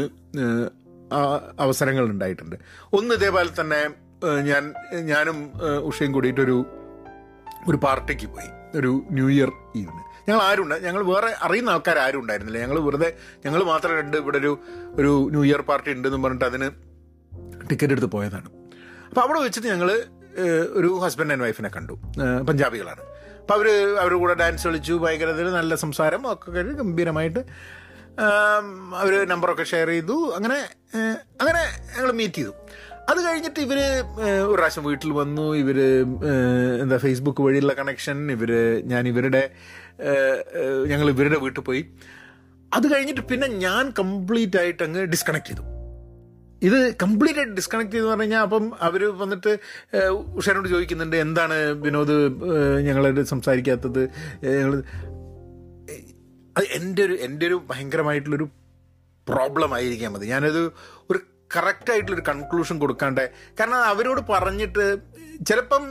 അവസരങ്ങൾ 1.58 2.05
ഉണ്ടായിട്ടുണ്ട്. 2.05 2.56
ഒന്ന് 2.93 3.14
ഇതേപോലെ 3.14 3.50
തന്നെ 3.60 3.82
ഞാൻ 4.50 4.75
ഞാനും 5.10 5.38
ഉഷയും 5.88 6.12
കൂടിയിട്ടൊരു 6.12 6.58
ഒരു 7.69 7.76
പാർട്ടിക്ക് 7.76 8.26
പോയി. 8.26 8.50
ഒരു 8.78 8.93
ന്യൂ 9.10 9.28
ഇയർ 9.31 9.50
ഈവിന് 9.76 10.02
ഞങ്ങൾ 10.26 10.40
ആരും 10.48 10.69
ഞങ്ങൾ 10.86 11.02
വേറെ 11.12 11.30
അറിയുന്ന 11.46 11.70
ആൾക്കാർ 11.74 11.98
ആരും 12.06 12.20
ഉണ്ടായിരുന്നില്ല 12.22 12.58
ഞങ്ങൾ 12.64 12.79
വെറുതെ 12.86 13.10
ഞങ്ങൾ 13.44 13.60
മാത്രം 13.72 13.93
രണ്ട് 14.00 14.17
ഇവിടെ 14.22 14.38
ഒരു 14.43 14.52
ഒരു 15.00 15.12
ന്യൂ 15.34 15.44
ഇയർ 15.50 15.62
പാർട്ടി 15.70 15.91
ഉണ്ടെന്ന് 15.96 16.20
പറഞ്ഞിട്ട് 16.24 16.48
അതിന് 16.50 16.69
ടിക്കറ്റ് 17.70 17.94
എടുത്ത് 17.96 18.10
പോയതാണ്. 18.17 18.48
അപ്പോൾ 19.08 19.22
അവിടെ 19.24 19.41
വെച്ചിട്ട് 19.46 19.69
ഞങ്ങൾ 19.74 19.91
ഒരു 20.79 20.91
ഹസ്ബൻഡ് 21.05 21.32
ആൻഡ് 21.34 21.44
വൈഫിനെ 21.46 21.70
കണ്ടു. 21.76 21.94
പഞ്ചാബികളാണ്. 22.48 23.02
അപ്പോൾ 23.41 23.55
അവർ 23.58 23.69
അവരുടെ 24.02 24.19
കൂടെ 24.22 24.34
ഡാൻസ് 24.43 24.64
കളിച്ചു 24.67 24.94
ഭയങ്കര 25.05 25.31
നല്ല 25.60 25.74
സംസാരം 25.84 26.22
ഒക്കെ 26.32 26.62
ഗംഭീരമായിട്ട് 26.81 27.43
അവർ 29.00 29.12
നമ്പറൊക്കെ 29.32 29.64
ഷെയർ 29.72 29.88
ചെയ്തു. 29.94 30.17
അങ്ങനെ 30.38 30.58
അങ്ങനെ 31.41 31.62
ഞങ്ങൾ 31.96 32.10
മീറ്റ് 32.20 32.41
ചെയ്തു. 32.41 32.55
അത് 33.10 33.20
കഴിഞ്ഞിട്ട് 33.26 33.60
ഇവർ 33.67 33.79
ഒരു 34.48 34.56
പ്രാവശ്യം 34.58 34.84
വീട്ടിൽ 34.88 35.10
വന്നു. 35.20 35.46
ഇവർ 35.62 35.79
എന്താ 36.82 36.96
ഫേസ്ബുക്ക് 37.05 37.43
വഴിയുള്ള 37.46 37.72
കണക്ഷൻ 37.81 38.19
ഇവർ 38.36 38.50
ഞാൻ 38.93 39.08
ഇവരുടെ 39.12 39.43
ഞങ്ങൾ 40.91 41.11
ഇവരുടെ 41.11 41.39
വീട്ടിൽ 41.44 41.61
പോയി. 41.61 41.82
അത് 42.75 42.94
കഴിഞ്ഞിട്ട് 42.94 43.20
പിന്നെ 43.20 43.46
ഞാൻ 43.46 43.91
കംപ്ലീറ്റ് 43.99 44.58
ആയിട്ട് 44.58 44.82
അങ്ങ് 44.82 45.03
ഡിസ്കണക്ട് 45.05 45.49
ചെയ്തു. 45.49 45.65
ഇത് 46.63 46.79
കംപ്ലീറ്റ് 46.96 47.39
ആയിട്ട് 47.39 47.55
ഡിസ്കണക്ട് 47.55 47.91
ചെയ്തെന്ന് 47.91 48.11
പറഞ്ഞു 48.11 48.25
കഴിഞ്ഞാൽ 48.25 48.43
അപ്പം 48.43 48.65
അവർ 48.81 49.03
വന്നിട്ട് 49.22 49.53
ഉഷാരോട് 50.41 50.69
ചോദിക്കുന്നുണ്ട് 50.69 51.17
എന്താണ് 51.17 51.56
വിനോദ് 51.84 52.17
ഞങ്ങളോട് 52.87 53.20
സംസാരിക്കാത്തത്? 53.22 54.03
ഞങ്ങൾ 54.44 54.75
അത് 56.56 56.65
എന്റെ 56.79 57.03
ഒരു 57.03 57.15
എന്റെ 57.27 57.46
ഒരു 57.46 57.63
ഭയങ്കരമായിട്ടുള്ളൊരു 57.70 58.49
പ്രോബ്ലം 59.27 59.75
ആയിരിക്കാം 59.75 60.13
മതി 60.13 60.27
ഞാനത് 60.27 60.63
ഒരു 61.11 61.19
കറക്റ്റായിട്ടുള്ളൊരു 61.56 62.25
കൺക്ലൂഷൻ 62.29 62.79
കൊടുക്കാണ്ട് 62.79 63.31
കാരണം 63.61 63.81
അവരോട് 63.84 64.20
പറഞ്ഞിട്ട് 64.31 64.84
ചിലപ്പം 65.46 65.84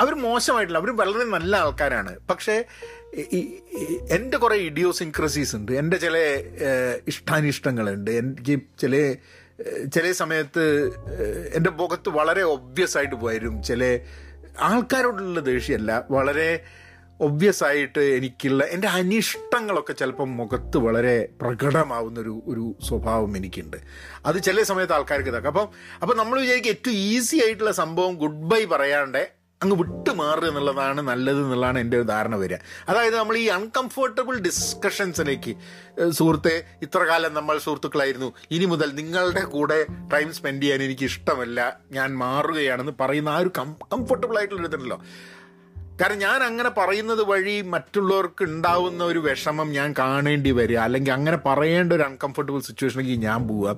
അവർ 0.00 0.14
മോശമായിട്ടില്ല. 0.14 0.78
അവർ 0.78 0.96
വളരെ 0.96 1.24
നല്ല 1.24 1.56
ആൾക്കാരാണ്. 1.56 2.18
പക്ഷേ 2.30 2.64
എന്റെ 4.10 4.36
കുറേ 4.38 4.56
ഇഡിയോസിൻക്രസീസ് 4.56 5.56
ഉണ്ട്. 5.56 5.72
എന്റെ 5.72 5.96
ചില 5.96 6.16
ഇഷ്ടാനിഷ്ടങ്ങളുണ്ട്. 7.08 8.10
എനിക്ക് 8.10 8.60
ചില 8.80 9.14
ചില 9.94 10.12
സമയത്ത് 10.12 10.86
എന്റെ 11.54 11.70
മുഖത്ത് 11.70 12.08
വളരെ 12.08 12.42
ഒബ്വിയസ് 12.42 12.96
ആയിട്ട് 12.96 13.14
പോയാലും 13.14 13.62
ചില 13.62 13.98
ആൾക്കാരോടുള്ള 14.60 15.40
ദേഷ്യമല്ല. 15.40 16.04
വളരെ 16.10 16.64
ഒബ്വിയസ് 17.20 17.64
ആയിട്ട് 17.64 17.98
എനിക്കുള്ള 17.98 18.64
എന്റെ 18.64 18.88
അനിഷ്ടങ്ങളൊക്കെ 18.88 19.92
ചിലപ്പം 19.92 20.36
മുഖത്ത് 20.36 20.76
വളരെ 20.76 21.28
പ്രകടമാവുന്നൊരു 21.40 22.42
ഒരു 22.46 22.76
സ്വഭാവം 22.88 23.36
എനിക്കുണ്ട്. 23.36 23.76
അത് 24.26 24.42
ചില 24.42 24.62
സമയത്ത് 24.62 24.92
ആൾക്കാർക്ക് 24.92 25.28
ഇതാക്കാം. 25.28 25.50
അപ്പം 25.50 25.68
അപ്പം 26.02 26.16
നമ്മൾ 26.16 26.40
വിചാരിക്കും 26.40 26.70
ഏറ്റവും 26.70 26.94
ഈസി 26.94 27.36
ആയിട്ടുള്ള 27.36 27.72
സംഭവം 27.72 28.14
ഗുഡ് 28.14 28.46
ബൈ 28.50 28.64
പറയാണ്ട് 28.64 29.37
അങ്ങ് 29.62 29.76
വിട്ടുമാറുക 29.76 30.48
എന്നുള്ളതാണ് 30.48 31.00
നല്ലത് 31.00 31.38
എന്നുള്ളതാണ് 31.38 31.78
എന്റെ 31.78 31.96
ഒരു 31.96 32.06
ധാരണ 32.06 32.34
വരിക. 32.36 32.56
അതായത് 32.88 33.16
നമ്മൾ 33.16 33.36
ഈ 33.36 33.46
അൺകംഫർട്ടബിൾ 33.46 34.38
ഡിസ്കഷൻസിലേക്ക് 34.38 35.52
സുഹൃത്തെ 36.10 36.64
ഇത്ര 36.82 36.98
കാലം 36.98 37.34
നമ്മൾ 37.34 37.58
സുഹൃത്തുക്കളായിരുന്നു. 37.58 38.32
ഇനി 38.50 38.64
മുതൽ 38.64 38.94
നിങ്ങളുടെ 38.94 39.40
കൂടെ 39.40 39.86
ടൈം 40.12 40.32
സ്പെൻഡ് 40.32 40.62
ചെയ്യാൻ 40.62 40.82
എനിക്ക് 40.82 41.04
ഇഷ്ടമല്ല 41.04 41.80
ഞാൻ 41.92 42.16
മാറുകയാണെന്ന് 42.16 42.92
പറയുന്ന 43.00 43.28
ആ 43.28 43.38
ഒരു 43.38 43.52
കം 43.58 43.76
കംഫർട്ടബിൾ 43.92 44.38
ആയിട്ടുള്ള 44.38 44.68
ഇതുണ്ടല്ലോ 44.68 45.00
കാരണം 46.00 46.18
ഞാൻ 46.18 46.42
അങ്ങനെ 46.42 46.68
പറയുന്നത് 46.68 47.22
വഴി 47.22 47.60
മറ്റുള്ളവർക്ക് 47.62 48.44
ഉണ്ടാവുന്ന 48.44 49.04
ഒരു 49.04 49.18
വിഷമം 49.18 49.72
ഞാൻ 49.72 49.94
കാണേണ്ടി 49.98 50.50
വരിക 50.50 50.76
അല്ലെങ്കിൽ 50.76 51.12
അങ്ങനെ 51.12 51.36
പറയേണ്ട 51.36 51.92
ഒരു 51.92 52.02
അൺകംഫർട്ടബിൾ 52.02 52.60
സിറ്റുവേഷനിലേക്ക് 52.60 53.22
ഞാൻ 53.22 53.48
പോവുക. 53.48 53.76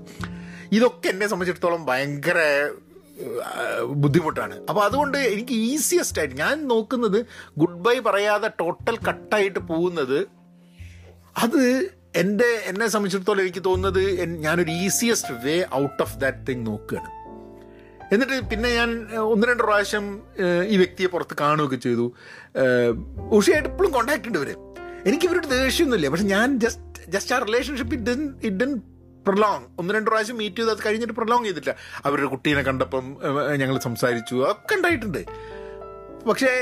ഇതൊക്കെ 0.72 1.08
എന്നെ 1.08 1.26
സംബന്ധിച്ചിടത്തോളം 1.26 1.86
ഭയങ്കര 1.86 2.38
ബുദ്ധിമുട്ടാണ്. 4.02 4.54
അപ്പോൾ 4.68 4.82
അതുകൊണ്ട് 4.84 5.18
എനിക്ക് 5.18 5.54
ഈസിയസ്റ്റ് 5.70 6.18
ആയിട്ട് 6.18 6.36
ഞാൻ 6.36 6.68
നോക്കുന്നത് 6.68 7.18
ഗുഡ് 7.58 7.80
ബൈ 7.86 7.96
പറയാതെ 8.06 8.50
ടോട്ടൽ 8.60 8.96
കട്ടായിട്ട് 9.08 9.58
പോകുന്നത് 9.58 10.18
അത് 11.38 11.62
എന്റെ 12.16 12.48
എന്നെ 12.66 12.86
സംബന്ധിച്ചിടത്തോളം 12.86 13.40
എനിക്ക് 13.40 13.64
തോന്നുന്നത് 13.64 14.02
ഞാനൊരു 14.46 14.70
easiest 14.70 15.34
way 15.44 15.56
out 15.82 16.02
of 16.02 16.16
that 16.18 16.46
thing 16.48 16.66
നോക്കുകയാണ്. 16.66 17.10
എന്നിട്ട് 18.14 18.36
പിന്നെ 18.50 18.68
ഞാൻ 18.74 18.90
ഒന്ന് 19.32 19.46
രണ്ട് 19.46 19.62
പ്രാവശ്യം 19.62 20.06
ഈ 20.68 20.76
വ്യക്തിയെ 20.76 21.08
പുറത്ത് 21.08 21.34
കാണുകയൊക്കെ 21.40 21.76
ചെയ്തു. 21.76 22.06
ഉഷയായിട്ട് 23.38 23.68
ഇപ്പോഴും 23.68 23.92
കോണ്ടാക്ട് 23.92 24.28
ഉണ്ട് 24.30 24.38
ഇവർ. 24.38 24.50
എനിക്ക് 25.06 25.26
ഇവരുടെ 25.28 25.46
ദേഷ്യമൊന്നുമില്ല. 25.46 26.08
പക്ഷെ 26.08 26.24
ഞാൻ 26.24 26.58
ജസ്റ്റ് 26.64 27.10
ജസ്റ്റ് 27.14 27.34
ആ 27.34 27.38
റിലേഷൻഷിപ്പ് 27.38 27.94
ഇറ്റ് 27.94 28.10
ഇറ്റ് 28.48 28.64
പ്രൊലോങ് 29.26 29.64
ഒന്ന് 29.78 29.94
രണ്ട് 29.94 30.10
പ്രാവശ്യം 30.10 30.36
മീറ്റ് 30.36 30.56
ചെയ്ത് 30.56 30.70
അത് 30.70 30.82
കഴിഞ്ഞിട്ട് 30.86 31.12
പ്രൊലോങ് 31.12 31.44
ചെയ്തിട്ടില്ല. 31.44 31.74
അവരുടെ 32.04 32.28
കുട്ടീനെ 32.34 32.62
കണ്ടപ്പം 32.62 33.04
ഞങ്ങൾ 33.56 33.78
സംസാരിച്ചു. 33.78 34.36
ഒക്കെ 34.50 34.74
ഉണ്ടായിട്ടുണ്ട്. 34.74 35.22
പക്ഷേ 36.28 36.52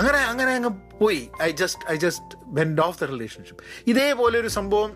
അങ്ങനെ 0.00 0.18
അങ്ങനെ 0.32 0.50
അങ്ങ് 0.58 0.72
പോയി. 0.98 1.22
I 1.42 1.50
just 1.60 1.84
I 1.90 1.96
just 2.06 2.38
bend 2.58 2.82
off 2.82 2.98
the 3.04 3.08
relationship 3.14 3.62
ഇതേപോലെ 3.86 4.36
ഒരു 4.40 4.50
സംഭവം 4.58 4.90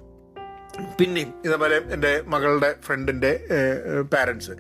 പിന്നെയും 1.00 1.30
ഇതേപോലെ 1.44 1.76
എന്റെ 1.94 2.10
മകളുടെ 2.26 2.70
ഫ്രണ്ടിന്റെ 2.86 3.30
പാരൻസ് 4.12 4.54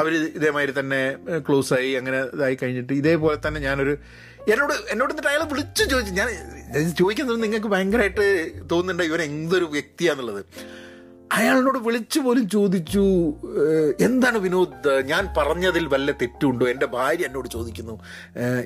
അവർ 0.00 0.12
ഇതേമാതിരി 0.38 0.72
തന്നെ 0.80 1.00
ക്ലോസ് 1.48 1.72
ആയി 1.74 1.90
അങ്ങനെ 2.00 2.18
ഇതായി 2.34 2.56
കഴിഞ്ഞിട്ട് 2.62 2.92
ഇതേപോലെ 2.92 3.38
തന്നെ 3.46 3.60
ഞാനൊരു 3.60 3.94
എന്നോട് 4.52 4.74
എന്നോട് 4.90 5.10
എന്നിട്ട് 5.12 5.30
അയാളെ 5.30 5.46
വിളിച്ചു 5.52 5.84
ചോദിച്ചു. 5.84 6.12
ഞാൻ 6.12 6.28
ചോദിക്കുന്നത് 7.00 7.42
നിങ്ങൾക്ക് 7.42 7.66
ഭയങ്കരമായിട്ട് 7.66 8.26
തോന്നുന്നുണ്ട്? 8.70 9.02
ഇവൻ 9.02 9.22
എന്തൊരു 9.22 9.64
വ്യക്തിയാന്നുള്ളത്. 9.64 10.42
അയാളോട് 11.34 11.78
വിളിച്ചു 11.78 12.20
പോലും 12.20 12.48
ചോദിച്ചു 12.48 13.04
എന്താണ് 14.00 14.38
വിനോദ്? 14.38 14.90
ഞാൻ 15.02 15.28
പറഞ്ഞതിൽ 15.36 15.84
വല്ല 15.86 16.12
തെറ്റുണ്ടോ? 16.12 16.64
എന്റെ 16.68 16.86
ഭാര്യ 16.86 17.26
എന്നോട് 17.26 17.48
ചോദിക്കുന്നു. 17.48 17.94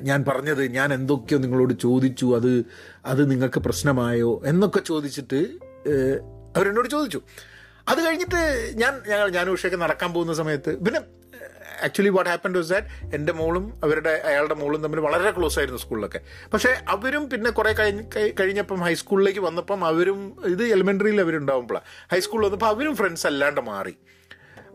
ഞാൻ 0.01 0.19
പറഞ്ഞത് 0.27 0.63
ഞാൻ 0.77 0.93
എന്തൊക്കെയോ 0.93 1.39
നിങ്ങളോട് 1.39 1.73
ചോദിച്ചു. 1.79 2.27
അത് 2.37 2.51
അത് 3.05 3.31
നിങ്ങൾക്ക് 3.31 3.59
പ്രശ്നമായോ? 3.59 4.41
എന്നൊക്കെ 4.45 4.79
ചോദിച്ചിട്ട് 4.79 5.39
അവരെന്നോട് 6.57 6.89
ചോദിച്ചു. 6.89 7.21
അത് 7.87 7.99
കഴിഞ്ഞിട്ട് 8.05 8.41
ഞാൻ 8.75 8.93
ഞങ്ങൾ 9.07 9.29
ഞാൻ 9.37 9.49
ഉഷയൊക്കെ 9.49 9.77
നടക്കാൻ 9.77 10.09
പോകുന്ന 10.13 10.33
സമയത്ത് 10.33 10.71
പിന്നെ 10.85 11.01
actually 11.83 12.09
what 12.09 12.29
happen 12.29 12.53
was 12.53 12.69
that 12.69 13.15
എന്റെ 13.15 13.33
മോളും 13.33 13.79
അവരുടെ 13.83 14.21
അയാളുടെ 14.25 14.53
മോളും 14.53 14.83
തമ്മിൽ 14.83 14.99
വളരെ 14.99 15.31
ക്ലോസ് 15.31 15.59
ആയിരുന്നു 15.59 15.79
സ്കൂളിലൊക്കെ. 15.79 16.19
പക്ഷേ 16.53 16.75
അവരും 16.89 17.29
പിന്നെ 17.29 17.51
കുറേ 17.51 17.73
കഴിഞ്ഞ് 17.73 18.03
കഴി- 18.15 18.33
കഴിഞ്ഞപ്പം 18.39 18.79
ഹൈസ്കൂളിലേക്ക് 18.79 19.39
വന്നപ്പം 19.39 19.85
അവരും 19.85 20.35
ഇത് 20.45 20.63
എലിമെന്ററിയിൽ 20.63 21.21
അവരുണ്ടാവുമ്പോഴാണ് 21.21 21.85
ഹൈസ്കൂളിൽ 22.11 22.45
വന്നപ്പോൾ 22.45 22.65
അവരും 22.65 22.95
ഫ്രണ്ട്സ് 22.95 23.27
അല്ലാണ്ട് 23.27 23.61
മാറി. 23.61 23.95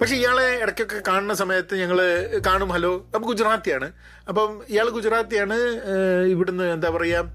പക്ഷേ 0.00 0.14
ഇയാളെ 0.16 0.46
ഇടയ്ക്കൊക്കെ 0.62 1.02
കാണുന്ന 1.08 1.34
സമയത്ത് 1.34 1.75
ഞങ്ങൾ 1.75 1.99
കാണും 2.46 2.68
ഹലോ 2.68 2.96
അപ്പം 3.06 3.23
ഗുജറാത്തിയാണ്. 3.23 3.92
അപ്പം 4.28 4.62
ഇയാൾ 4.68 4.88
ഗുജറാത്തിയാണ് 4.88 5.56
ഇവിടുന്ന് 6.26 6.64
എന്താ 6.64 6.90
പറയുക 6.90 7.32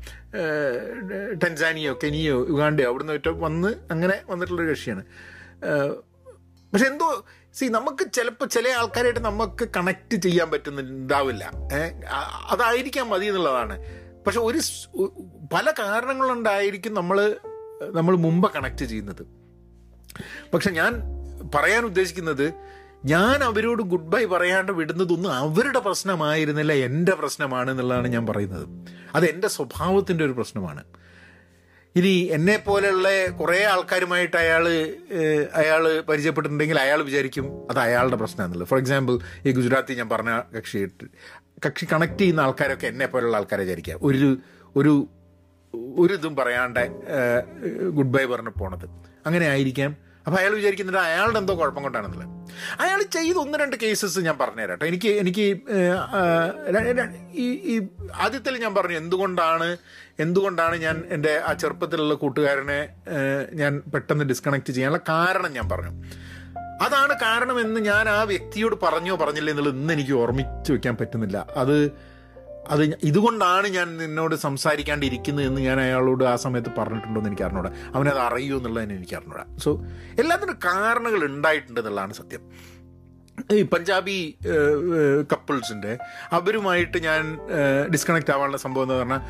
ടെൻസാനിയോ 1.44 2.00
കെനിയോ 2.04 2.48
യുഗാണ്ടയോ 2.50 2.90
അവിടുന്ന് 2.90 3.14
ഏറ്റവും 3.14 3.42
വന്ന് 3.42 3.74
അങ്ങനെ 3.92 4.22
വന്നിട്ടുള്ളൊരു 4.30 4.70
കക്ഷിയാണ്. 4.70 5.04
പക്ഷെ 6.74 6.86
എന്തോ 6.86 7.26
സി 7.60 7.66
നമുക്ക് 7.66 8.12
ചിലപ്പോൾ 8.14 8.46
ചില 8.46 8.68
ആൾക്കാരായിട്ട് 8.68 9.20
നമുക്ക് 9.20 9.68
കണക്ട് 9.78 10.16
ചെയ്യാൻ 10.16 10.52
പറ്റുന്നുണ്ടാവില്ല. 10.52 11.52
ഏഹ് 11.74 12.06
അതായിരിക്കാം 12.50 13.10
മതി 13.10 13.26
എന്നുള്ളതാണ്. 13.26 13.86
പക്ഷെ 14.26 14.40
ഒരു 14.40 14.60
പല 15.54 15.72
കാരണങ്ങളുണ്ടായിരിക്കും 15.72 16.94
നമ്മൾ 16.94 17.36
നമ്മൾ 17.94 18.16
മുമ്പ് 18.16 18.54
കണക്ട് 18.54 18.86
ചെയ്യുന്നത്. 18.86 19.28
പക്ഷെ 20.54 20.70
ഞാൻ 20.70 21.02
പറയാൻ 21.56 21.86
ഉദ്ദേശിക്കുന്നത് 21.86 22.54
ഞാൻ 23.06 23.44
അവരോട് 23.44 23.84
ഗുഡ് 23.84 24.08
ബൈ 24.08 24.26
പറയാണ്ട് 24.26 24.72
വിടുന്നതൊന്നും 24.72 25.34
അവരുടെ 25.34 25.80
പ്രശ്നമായിരുന്നില്ല 25.80 26.74
എന്റെ 26.74 27.12
പ്രശ്നമാണ് 27.12 27.72
എന്നുള്ളതാണ് 27.72 28.08
ഞാൻ 28.08 28.26
പറയുന്നത്. 28.26 28.68
അത് 29.16 29.26
എന്റെ 29.26 29.48
സ്വഭാവത്തിന്റെ 29.48 30.26
ഒരു 30.26 30.32
പ്രശ്നമാണ്. 30.32 30.84
ഇനി 31.96 32.30
എന്നെ 32.32 32.58
പോലെയുള്ള 32.58 33.28
കുറേ 33.28 33.64
ആൾക്കാരുമായിട്ട് 33.64 34.38
അയാൾ 34.38 34.68
അയാൾ 35.54 36.02
പരിചയപ്പെട്ടിട്ടുണ്ടെങ്കിൽ 36.10 36.80
അയാൾ 36.80 37.02
വിചാരിക്കും 37.02 37.46
അത് 37.70 37.80
അയാളുടെ 37.80 38.16
പ്രശ്നമാണെന്നുള്ളത്. 38.16 38.70
ഫോർ 38.70 38.80
എക്സാമ്പിൾ 38.80 39.20
ഈ 39.46 39.52
ഗുജറാത്തി 39.52 39.94
ഞാൻ 39.94 40.10
പറഞ്ഞ 40.10 40.42
കക്ഷി 40.58 40.88
കക്ഷി 41.66 41.86
കണക്ട് 41.94 42.20
ചെയ്യുന്ന 42.20 42.40
ആൾക്കാരൊക്കെ 42.40 42.88
എന്നെ 42.88 43.06
പോലെയുള്ള 43.06 43.38
ആൾക്കാരെ 43.38 43.64
വിചാരിക്കുക. 43.64 43.96
ഒരു 44.02 44.38
ഒരു 44.76 44.94
ഒരു 45.98 46.14
ഇതും 46.14 46.36
പറയാണ്ട് 46.36 46.84
ഗുഡ് 47.90 48.14
ബൈ 48.16 48.26
പറഞ്ഞ് 48.26 48.60
പോണത്. 48.60 48.86
അങ്ങനെ 49.26 49.46
ആയിരിക്കാം. 49.46 50.09
അപ്പോൾ 50.30 50.40
അയാൾ 50.40 50.54
വിചാരിക്കുന്നുണ്ട് 50.56 51.00
അയാളുടെ 51.00 51.40
എന്തോ 51.40 51.54
കുഴപ്പം 51.60 51.84
കൊണ്ടാണെന്നുള്ളത്. 51.84 52.28
അയാൾ 52.80 53.00
ചെയ്ത 53.02 53.36
ഒന്ന് 53.38 53.58
രണ്ട് 53.58 53.76
കേസസ് 53.84 54.20
ഞാൻ 54.20 54.38
പറഞ്ഞുതരാം 54.38 54.70
കേട്ടോ. 54.70 54.86
എനിക്ക് 54.86 55.08
എനിക്ക് 55.08 55.46
ഈ 57.34 57.46
ഈ 57.74 57.76
ആദ്യത്തിൽ 58.16 58.58
ഞാൻ 58.58 58.76
പറഞ്ഞു 58.76 58.98
എന്തുകൊണ്ടാണ് 58.98 59.78
എന്തുകൊണ്ടാണ് 60.20 60.76
ഞാൻ 60.76 61.04
എന്റെ 61.10 61.42
ആ 61.46 61.54
ചെറുപ്പത്തിലുള്ള 61.54 62.14
കൂട്ടുകാരനെ 62.14 62.80
ഞാൻ 63.54 63.82
പെട്ടെന്ന് 63.94 64.26
ഡിസ്കണക്ട് 64.26 64.72
ചെയ്യാനുള്ള 64.72 65.02
കാരണം 65.10 65.54
ഞാൻ 65.54 65.70
പറഞ്ഞു. 65.70 65.92
അതാണ് 66.82 67.14
കാരണമെന്ന് 67.22 67.80
ഞാൻ 67.80 68.10
ആ 68.10 68.24
വ്യക്തിയോട് 68.24 68.76
പറഞ്ഞോ 68.84 69.16
പറഞ്ഞില്ലേ 69.16 69.52
എന്നുള്ളത് 69.52 69.76
ഇന്ന് 69.76 69.94
എനിക്ക് 69.94 70.12
ഓർമ്മിച്ച് 70.12 70.72
വെക്കാൻ 70.72 70.98
പറ്റുന്നില്ല. 71.02 71.48
അത് 71.56 71.76
അത് 72.68 73.00
ഇതുകൊണ്ടാണ് 73.04 73.68
ഞാൻ 73.68 73.98
നിന്നോട് 73.98 74.36
സംസാരിക്കാണ്ടിരിക്കുന്നത് 74.36 75.46
എന്ന് 75.46 75.62
ഞാൻ 75.62 75.80
അയാളോട് 75.80 76.24
ആ 76.24 76.36
സമയത്ത് 76.36 76.72
പറഞ്ഞിട്ടുണ്ടോ 76.78 77.20
എന്ന് 77.20 77.30
എനിക്ക് 77.30 77.44
അറിഞ്ഞൂടാ 77.44 77.72
അവനത് 77.96 78.18
അറിയൂ 78.18 78.58
എന്നുള്ളതിന് 78.58 78.94
എനിക്ക് 78.94 79.16
അറിഞ്ഞൂടാ 79.16 79.46
സോ 79.58 79.86
എല്ലാത്തിനും 80.20 80.60
കാരണങ്ങൾ 80.66 81.26
ഉണ്ടായിട്ടുണ്ട് 81.26 81.80
എന്നുള്ളതാണ് 81.80 82.14
സത്യം. 82.14 82.44
ഈ 83.54 83.62
പഞ്ചാബി 83.62 84.38
കപ്പിൾസിന്റെ 85.32 85.98
അവരുമായിട്ട് 86.32 86.98
ഞാൻ 87.04 87.38
ഡിസ്കണക്ട് 87.94 88.32
ആവാനുള്ള 88.32 88.58
സംഭവം 88.58 88.84
എന്ന് 88.84 88.96
പറഞ്ഞാൽ 88.96 89.22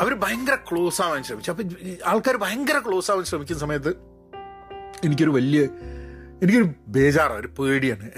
അവർ 0.00 0.14
ഭയങ്കര 0.14 0.54
ക്ലോസ് 0.54 1.02
ആവാൻ 1.02 1.22
ശ്രമിച്ചു. 1.22 1.50
അപ്പം 1.50 1.70
ആൾക്കാർ 2.06 2.36
ഭയങ്കര 2.36 2.78
ക്ലോസ് 2.78 3.10
ആവാൻ 3.10 3.24
ശ്രമിക്കുന്ന 3.24 3.60
സമയത്ത് 3.60 3.88
എനിക്കൊരു 5.04 5.30
വലിയ 5.30 5.62
എനിക്കൊരു 6.42 6.68
ബേജാറാണ് 6.88 7.40
ഒരു 7.40 7.46
പേടിയാണ്. 7.46 8.10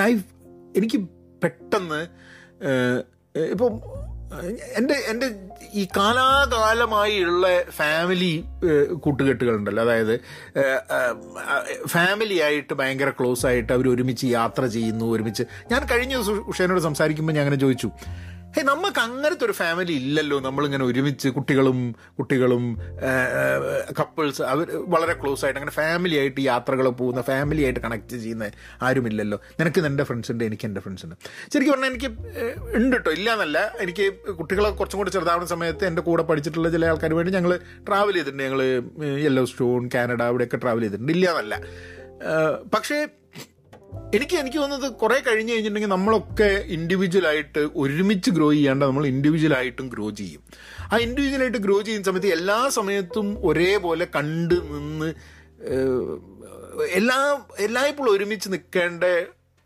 ഐ 0.00 0.12
എനിക്ക് 0.76 0.98
പെട്ടെന്ന് 1.44 2.00
ഇപ്പം 3.38 3.80
എന്റെ 4.76 4.94
എന്റെ 5.08 5.26
ഈ 5.74 5.88
കാലാകാലമായുള്ള 5.96 7.46
ഫാമിലി 7.70 8.44
കൂട്ടുകെട്ടുകളുണ്ടല്ലോ. 8.94 9.82
അതായത് 9.82 10.20
ഫാമിലി 11.86 12.40
ആയിട്ട് 12.40 12.74
ഭയങ്കര 12.74 13.10
ക്ലോസ് 13.10 13.46
ആയിട്ട് 13.46 13.72
അവർ 13.72 13.88
ഒരുമിച്ച് 13.94 14.26
യാത്ര 14.26 14.66
ചെയ്യുന്നു 14.66 15.04
ഒരുമിച്ച്. 15.04 15.42
ഞാൻ 15.70 15.86
കഴിഞ്ഞ 15.90 16.14
ദിവസം 16.14 16.38
ഉഷേനോട് 16.38 16.80
സംസാരിക്കുമ്പോൾ 16.80 17.32
ഞാൻ 17.32 17.40
അങ്ങനെ 17.40 17.60
ചോദിച്ചു 17.60 17.90
ഹേ 18.54 18.62
നമുക്ക് 18.68 19.00
അങ്ങനത്തെ 19.04 19.44
ഒരു 19.46 19.54
ഫാമിലി 19.58 19.94
ഇല്ലല്ലോ. 20.00 20.36
നമ്മളിങ്ങനെ 20.46 20.84
ഒരുമിച്ച് 20.90 21.28
കുട്ടികളും 21.36 21.78
കുട്ടികളും 22.18 22.64
കപ്പിൾസ് 23.98 24.42
അവർ 24.52 24.68
വളരെ 24.94 25.14
ക്ലോസ് 25.22 25.42
ആയിട്ട് 25.44 25.58
അങ്ങനെ 25.60 25.74
ഫാമിലി 25.78 26.16
ആയിട്ട് 26.20 26.40
യാത്രകൾ 26.50 26.86
പോകുന്ന 27.00 27.22
ഫാമിലി 27.30 27.62
ആയിട്ട് 27.66 27.80
കണക്ട് 27.86 28.16
ചെയ്യുന്ന 28.24 28.50
ആരുമില്ലല്ലോ. 28.88 29.38
നിനക്ക് 29.58 29.82
എന്റെ 29.90 30.06
ഫ്രണ്ട്സ് 30.10 30.32
ഉണ്ട് 30.34 30.44
എനിക്ക് 30.48 30.66
എന്റെ 30.68 30.82
ഫ്രണ്ട്സ് 30.84 31.04
ഉണ്ട്. 31.06 31.16
ശരിക്കും 31.52 31.74
പറഞ്ഞാൽ 31.74 31.90
എനിക്ക് 31.92 32.10
ഉണ്ട് 32.80 32.96
കേട്ടോ 32.96 33.12
ഇല്ല 33.18 33.28
എന്നല്ല 33.36 33.58
എനിക്ക് 33.86 34.06
കുട്ടികളെ 34.40 34.70
കുറച്ചും 34.80 35.00
കൂടി 35.02 35.12
ചെറുതാവുന്ന 35.16 35.50
സമയത്ത് 35.54 35.84
എന്റെ 35.90 36.04
കൂടെ 36.08 36.24
പഠിച്ചിട്ടുള്ള 36.30 36.70
ചില 36.76 36.86
ആൾക്കാർ 36.92 37.14
വേണ്ടി 37.18 37.34
ഞങ്ങൾ 37.38 37.54
ട്രാവൽ 37.88 38.16
ചെയ്തിട്ടുണ്ട്. 38.18 38.44
ഞങ്ങൾ 38.48 38.62
യെല്ലോ 39.26 39.44
സ്റ്റോൺ 39.52 39.84
കാനഡ 39.96 40.22
അവിടെയൊക്കെ 40.30 40.60
ട്രാവൽ 40.64 40.84
ചെയ്തിട്ടുണ്ട്. 40.86 41.14
ഇല്ല 41.18 41.26
എന്നല്ല 41.34 41.56
പക്ഷേ 42.74 42.98
എനിക്ക് 44.14 44.36
എനിക്ക് 44.36 44.58
തോന്നുന്നത് 44.58 44.92
കുറെ 44.92 45.22
കഴിഞ്ഞ് 45.26 45.52
കഴിഞ്ഞിട്ടുണ്ടെങ്കിൽ 45.52 45.88
നമ്മളൊക്കെ 45.88 46.64
ഇൻഡിവിജ്വൽ 46.66 47.26
ആയിട്ട് 47.26 47.58
ഒരുമിച്ച് 47.58 48.30
ഗ്രോ 48.30 48.52
ചെയ്യാണ്ട് 48.52 48.84
നമ്മൾ 48.84 49.06
ഇൻഡിവിജ്വൽ 49.06 49.54
ആയിട്ടും 49.54 49.88
ഗ്രോ 49.88 50.10
ചെയ്യും. 50.10 50.42
ആ 50.92 50.96
ഇൻഡിവിജ്വൽ 50.96 51.40
ആയിട്ട് 51.40 51.58
ഗ്രോ 51.58 51.80
ചെയ്യുന്ന 51.80 52.06
സമയത്ത് 52.06 52.26
എല്ലാ 52.26 52.68
സമയത്തും 52.68 53.46
ഒരേപോലെ 53.46 54.06
കണ്ട് 54.16 54.54
നിന്ന് 54.54 55.14
എല്ലാ 56.90 57.40
എല്ലായ്പ്പോഴും 57.58 58.12
ഒരുമിച്ച് 58.12 58.48
നിൽക്കേണ്ട 58.48 59.04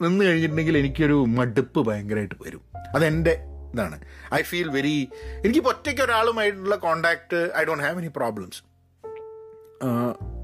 നിന്ന് 0.03 0.25
കഴിഞ്ഞിട്ടുണ്ടെങ്കിൽ 0.25 0.79
എനിക്കൊരു 0.79 1.25
മടുപ്പ് 1.29 1.81
ഭയങ്കരമായിട്ട് 1.87 2.35
വരും. 2.47 2.61
അതെന്റെ 2.95 3.39
ഇതാണ്. 3.75 4.01
ഐ 4.35 4.43
ഫീൽ 4.43 4.69
വെരി 4.69 5.09
എനിക്കിപ്പോൾ 5.45 5.71
ഒറ്റയ്ക്ക് 5.71 6.03
ഒരാളുമായിട്ടുള്ള 6.03 6.77
contact 6.77 7.51
I 7.57 7.65
don't 7.65 7.85
have 7.85 7.99
any 7.99 8.11
problems 8.17 8.63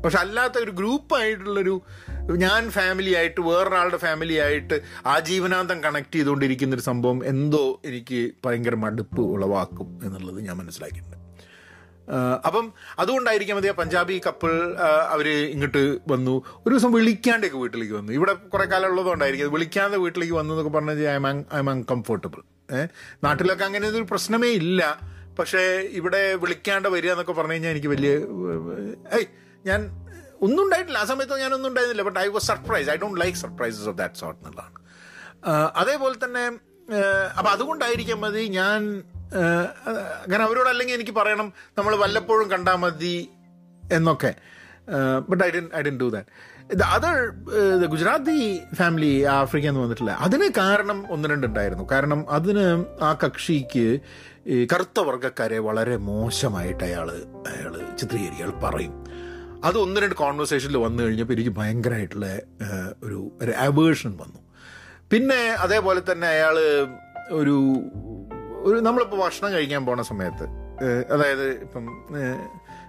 പക്ഷെ 0.04 0.18
അല്ലാത്ത 0.18 0.58
ഒരു 0.58 0.70
ഗ്രൂപ്പായിട്ടുള്ളൊരു 0.70 1.80
ഞാൻ 2.36 2.70
ഫാമിലി 2.70 3.14
ആയിട്ട് 3.14 3.40
വേറൊരാളുടെ 3.40 3.96
ഫാമിലി 3.96 4.34
ആയിട്ട് 4.34 4.80
ആജീവനാന്തം 5.06 5.84
കണക്ട് 5.84 6.14
ചെയ്തുകൊണ്ടിരിക്കുന്ന 6.14 6.74
ഒരു 6.74 6.82
സംഭവം 6.82 7.26
എന്തോ 7.26 7.80
എനിക്ക് 7.84 8.30
ഭയങ്കര 8.44 8.74
മടുപ്പ് 8.74 9.20
ഉളവാക്കും 9.20 10.00
എന്നുള്ളത് 10.04 10.40
ഞാൻ 10.44 10.56
മനസ്സിലാക്കിയിട്ടുണ്ട്. 10.56 11.16
അപ്പം 12.46 12.72
അതുകൊണ്ടായിരിക്കാം 12.98 13.56
മതി 13.56 13.70
പഞ്ചാബി 13.70 14.20
കപ്പിൾ 14.26 14.76
അവർ 15.08 15.28
ഇങ്ങോട്ട് 15.28 15.98
വന്നു. 16.08 16.34
ഒരു 16.66 16.72
ദിവസം 16.74 16.92
വിളിക്കാണ്ടൊക്കെ 16.92 17.56
വീട്ടിലേക്ക് 17.56 17.94
വന്നു. 17.94 18.12
ഇവിടെ 18.12 18.32
കുറേ 18.32 18.64
കാലം 18.64 18.88
ഉള്ളതുകൊണ്ടായിരിക്കും 18.88 19.52
വിളിക്കാതെ 19.52 19.96
വീട്ടിലേക്ക് 19.96 20.34
വന്നു 20.34 20.54
എന്നൊക്കെ 20.54 20.72
പറഞ്ഞാൽ 20.78 21.00
I 21.08 21.14
M 21.14 21.26
I 21.28 21.58
M 21.58 21.70
uncomfortable 21.70 22.42
നാട്ടിലൊക്കെ 23.24 23.64
അങ്ങനെ 23.64 23.88
ഒരു 23.88 24.06
പ്രശ്നമേ 24.10 24.48
ഇല്ല. 24.48 24.82
പക്ഷേ 25.38 25.62
ഇവിടെ 25.92 26.34
വിളിക്കാണ്ട് 26.34 26.88
വരിക 26.88 27.10
എന്നൊക്കെ 27.10 27.32
പറഞ്ഞു 27.32 27.52
കഴിഞ്ഞാൽ 27.52 27.70
എനിക്ക് 27.70 27.88
വലിയ 27.88 28.12
ഏയ് 29.18 29.26
ഞാൻ 29.68 29.80
ഒന്നും 30.42 30.64
ഉണ്ടായിട്ടില്ല. 30.64 30.98
ആ 30.98 31.04
സമയത്ത് 31.04 31.40
ഞാനൊന്നും 31.40 31.68
ഉണ്ടായിരുന്നില്ല. 31.68 32.02
But 32.02 32.20
I 32.20 32.26
was 32.26 32.46
surprise 32.46 32.90
I 32.90 32.96
don't 32.96 33.20
like 33.20 33.38
surprises 33.38 33.88
of 33.88 33.98
that 33.98 34.14
sort 34.14 34.40
എന്നുള്ളതാണ്. 34.40 34.78
അതേപോലെ 35.76 36.14
തന്നെ 36.24 36.44
അപ്പം 37.38 37.50
അതുകൊണ്ടായിരിക്കാം 37.52 38.20
മതി 38.20 38.42
ഞാൻ 38.48 39.02
അങ്ങനെ 40.24 40.44
അവരോട് 40.44 40.68
അല്ലെങ്കിൽ 40.68 40.94
എനിക്ക് 40.94 41.12
പറയണം 41.12 41.52
നമ്മൾ 41.78 41.96
വല്ലപ്പോഴും 41.96 42.50
കണ്ടാൽ 42.50 42.76
മതി 42.76 43.30
എന്നൊക്കെ. 43.92 44.34
But 45.28 45.44
I 45.44 45.50
done 45.50 45.68
I 45.76 45.82
done 45.82 45.98
do 45.98 46.08
that 46.08 46.82
other 46.82 47.16
Gujarati 47.86 48.60
family 48.74 49.22
Africa 49.22 49.66
എന്ന് 49.66 49.80
വന്നിട്ടില്ല. 49.80 50.10
അതിന് 50.10 50.48
കാരണം 50.58 51.12
ഒന്ന് 51.12 51.28
രണ്ടുണ്ടായിരുന്നു 51.28 51.84
കാരണം 51.90 52.30
അതിന് 52.30 52.84
ആ 53.04 53.12
കക്ഷിക്ക് 53.24 54.00
കറുത്ത 54.72 55.00
വർഗക്കാരെ 55.00 55.58
വളരെ 55.58 55.96
മോശമായിട്ട് 55.96 56.84
അയാൾ 56.84 57.10
അയാൾ 57.52 57.96
ചിത്രീകരിക്കുക 57.96 58.60
പറയും. 58.64 59.05
അത് 59.64 59.78
ഒന്ന് 59.78 60.00
രണ്ട് 60.00 60.14
കോൺവെർസേഷനിൽ 60.14 60.76
വന്നു 60.76 61.02
കഴിഞ്ഞപ്പോൾ 61.02 61.32
എനിക്ക് 61.32 61.50
ഭയങ്കരമായിട്ടുള്ള 61.50 62.26
ഒരു 63.04 63.32
ഒരു 63.42 63.50
അവേർഷൻ 63.50 64.16
വന്നു. 64.16 64.40
പിന്നെ 65.12 65.36
അതേപോലെ 65.36 66.02
തന്നെ 66.12 66.26
അയാൾ 66.28 66.58
ഒരു 67.30 67.56
ഒരു 68.66 68.80
നമ്മളിപ്പോൾ 68.80 69.16
ഭക്ഷണം 69.16 69.52
കഴിക്കാൻ 69.52 69.86
പോണ 69.86 70.02
സമയത്ത് 70.02 70.46
അതായത് 71.12 71.46
ഇപ്പം 71.48 72.08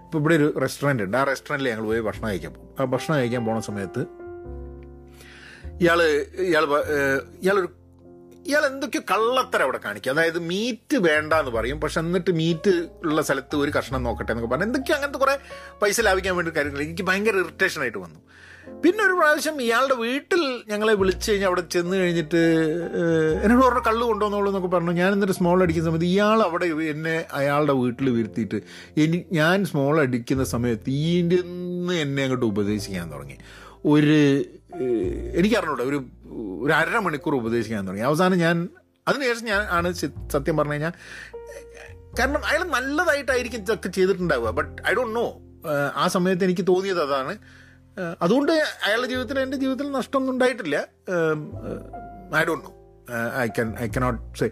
ഇപ്പം 0.04 0.20
ഇവിടെ 0.20 0.36
ഒരു 0.36 0.54
റെസ്റ്റോറന്റ് 0.62 1.04
ഉണ്ട്. 1.04 1.18
ആ 1.18 1.24
റെസ്റ്റോറന്റിൽ 1.24 1.70
ഞങ്ങൾ 1.70 1.86
പോയി 1.86 2.00
ഭക്ഷണം 2.00 2.30
കഴിക്കാൻ 2.30 2.54
പോകും. 2.54 2.70
ആ 2.80 2.86
ഭക്ഷണം 2.86 3.18
കഴിക്കാൻ 3.18 3.46
പോണ 3.46 3.60
സമയത്ത് 3.60 4.02
ഇയാൾ 5.82 6.02
ഇയാൾ 6.40 6.66
ഇയാളൊരു 7.42 7.70
ഇയാൾ 8.48 8.66
എന്തൊക്കെയോ 8.66 9.01
കള്ളത്തരം 9.12 9.63
അവിടെ 9.63 9.80
കാണിക്കുക 9.86 10.12
അതായത് 10.12 10.39
മീറ്റ് 10.39 10.98
വേണ്ട 10.98 11.34
എന്ന് 11.34 11.51
പറയും. 11.51 11.82
പക്ഷെ 11.82 12.00
എന്നിട്ട് 12.00 12.32
മീറ്റ് 12.32 12.88
ഉള്ള 13.04 13.22
സ്ഥലത്ത് 13.22 13.56
ഒരു 13.56 13.72
കഷ്ണം 13.72 14.04
നോക്കട്ടെ 14.04 14.32
എന്നൊക്കെ 14.32 14.51
പറഞ്ഞു 14.51 14.66
എന്തൊക്കെയോ 14.66 14.96
അങ്ങനത്തെ 14.96 15.20
കുറെ 15.20 15.38
പൈസ 15.82 16.01
ലാഭിക്കാൻ 16.01 16.36
വേണ്ടി 16.36 16.51
കാര്യങ്ങൾ. 16.51 16.82
എനിക്ക് 16.82 17.04
ഭയങ്കര 17.04 17.36
ഇറിറ്റേഷൻ 17.36 17.82
ആയിട്ട് 17.82 17.98
വന്നു. 17.98 18.20
പിന്നെ 18.82 19.06
ഒരു 19.06 19.13
പ്രാവശ്യം 19.13 19.62
ഇയാളുടെ 19.62 19.94
വീട്ടിൽ 19.94 20.63
ഞങ്ങളെ 20.68 20.94
വിളിച്ചു 20.94 21.32
കഴിഞ്ഞാൽ 21.32 21.48
അവിടെ 21.48 21.62
ചെന്ന് 21.62 21.98
കഴിഞ്ഞിട്ട് 21.98 22.42
എന്നോട് 23.44 23.66
പറഞ്ഞ 23.66 23.80
കള്ള് 23.80 24.06
കൊണ്ടുവന്നോളൂ 24.08 24.48
എന്നൊക്കെ 24.50 24.70
പറഞ്ഞു. 24.70 24.92
ഞാൻ 24.92 25.13
എന്നിട്ട് 25.13 25.34
സ്മോൾ 25.34 25.62
അടിക്കുന്ന 25.62 25.89
സമയത്ത് 25.89 26.06
ഇയാൾ 26.06 26.42
അവിടെ 26.42 26.66
എന്നെ 26.66 27.25
അയാളുടെ 27.34 27.74
വീട്ടിൽ 27.74 28.10
വരുത്തിയിട്ട് 28.10 28.62
ഇനി 28.98 29.25
ഞാൻ 29.32 29.66
സ്മോൾ 29.66 30.01
അടിക്കുന്ന 30.01 30.44
സമയത്ത് 30.44 30.89
ഇതിന്റെ 30.89 31.39
എന്നെ 32.01 32.24
അങ്ങോട്ട് 32.24 32.46
ഉപദേശിക്കാൻ 32.46 33.12
തുടങ്ങി. 33.12 33.38
ഒരു 33.86 34.46
എനിക്കറിഞ്ഞൂടെ. 35.36 35.84
ഒരു 35.84 36.04
ഒരു 36.36 36.74
അരമണിക്കൂർ 36.74 37.36
ഉപദേശിക്കാൻ 37.36 37.88
തുടങ്ങി. 37.88 38.06
അവസാനം 38.06 38.38
ഞാൻ 38.38 38.70
അതിനുശേഷം 39.08 39.46
ഞാൻ 39.46 39.62
ആണ് 39.70 39.94
സത്യം 39.94 40.58
പറഞ്ഞു 40.58 40.74
കഴിഞ്ഞാൽ 40.74 40.94
കാരണം 42.20 42.46
അയാൾ 42.46 42.64
നല്ലതായിട്ടായിരിക്കും 42.64 43.60
ഇതൊക്കെ 43.60 43.90
ചെയ്തിട്ടുണ്ടാവുക. 43.90 44.50
ബട്ട് 44.50 44.82
ഐ 44.88 44.94
ഡോണ്ട് 44.94 45.16
നോ 45.16 45.28
ആ 45.96 46.08
സമയത്ത് 46.08 46.44
എനിക്ക് 46.44 46.66
തോന്നിയത് 46.68 47.02
അതാണ്. 47.04 47.38
അതുകൊണ്ട് 48.22 48.52
അയാളുടെ 48.86 49.08
ജീവിതത്തിൽ 49.08 49.40
എന്റെ 49.40 49.58
ജീവിതത്തിൽ 49.58 49.92
നഷ്ടമൊന്നും 49.92 50.34
ഉണ്ടായിട്ടില്ല. 50.34 50.88
I 52.38 52.44
don't 52.44 52.66
know 52.66 52.77
I 53.44 53.48
can 53.56 53.70
I 53.84 53.88
cannot 53.96 54.20
say 54.40 54.46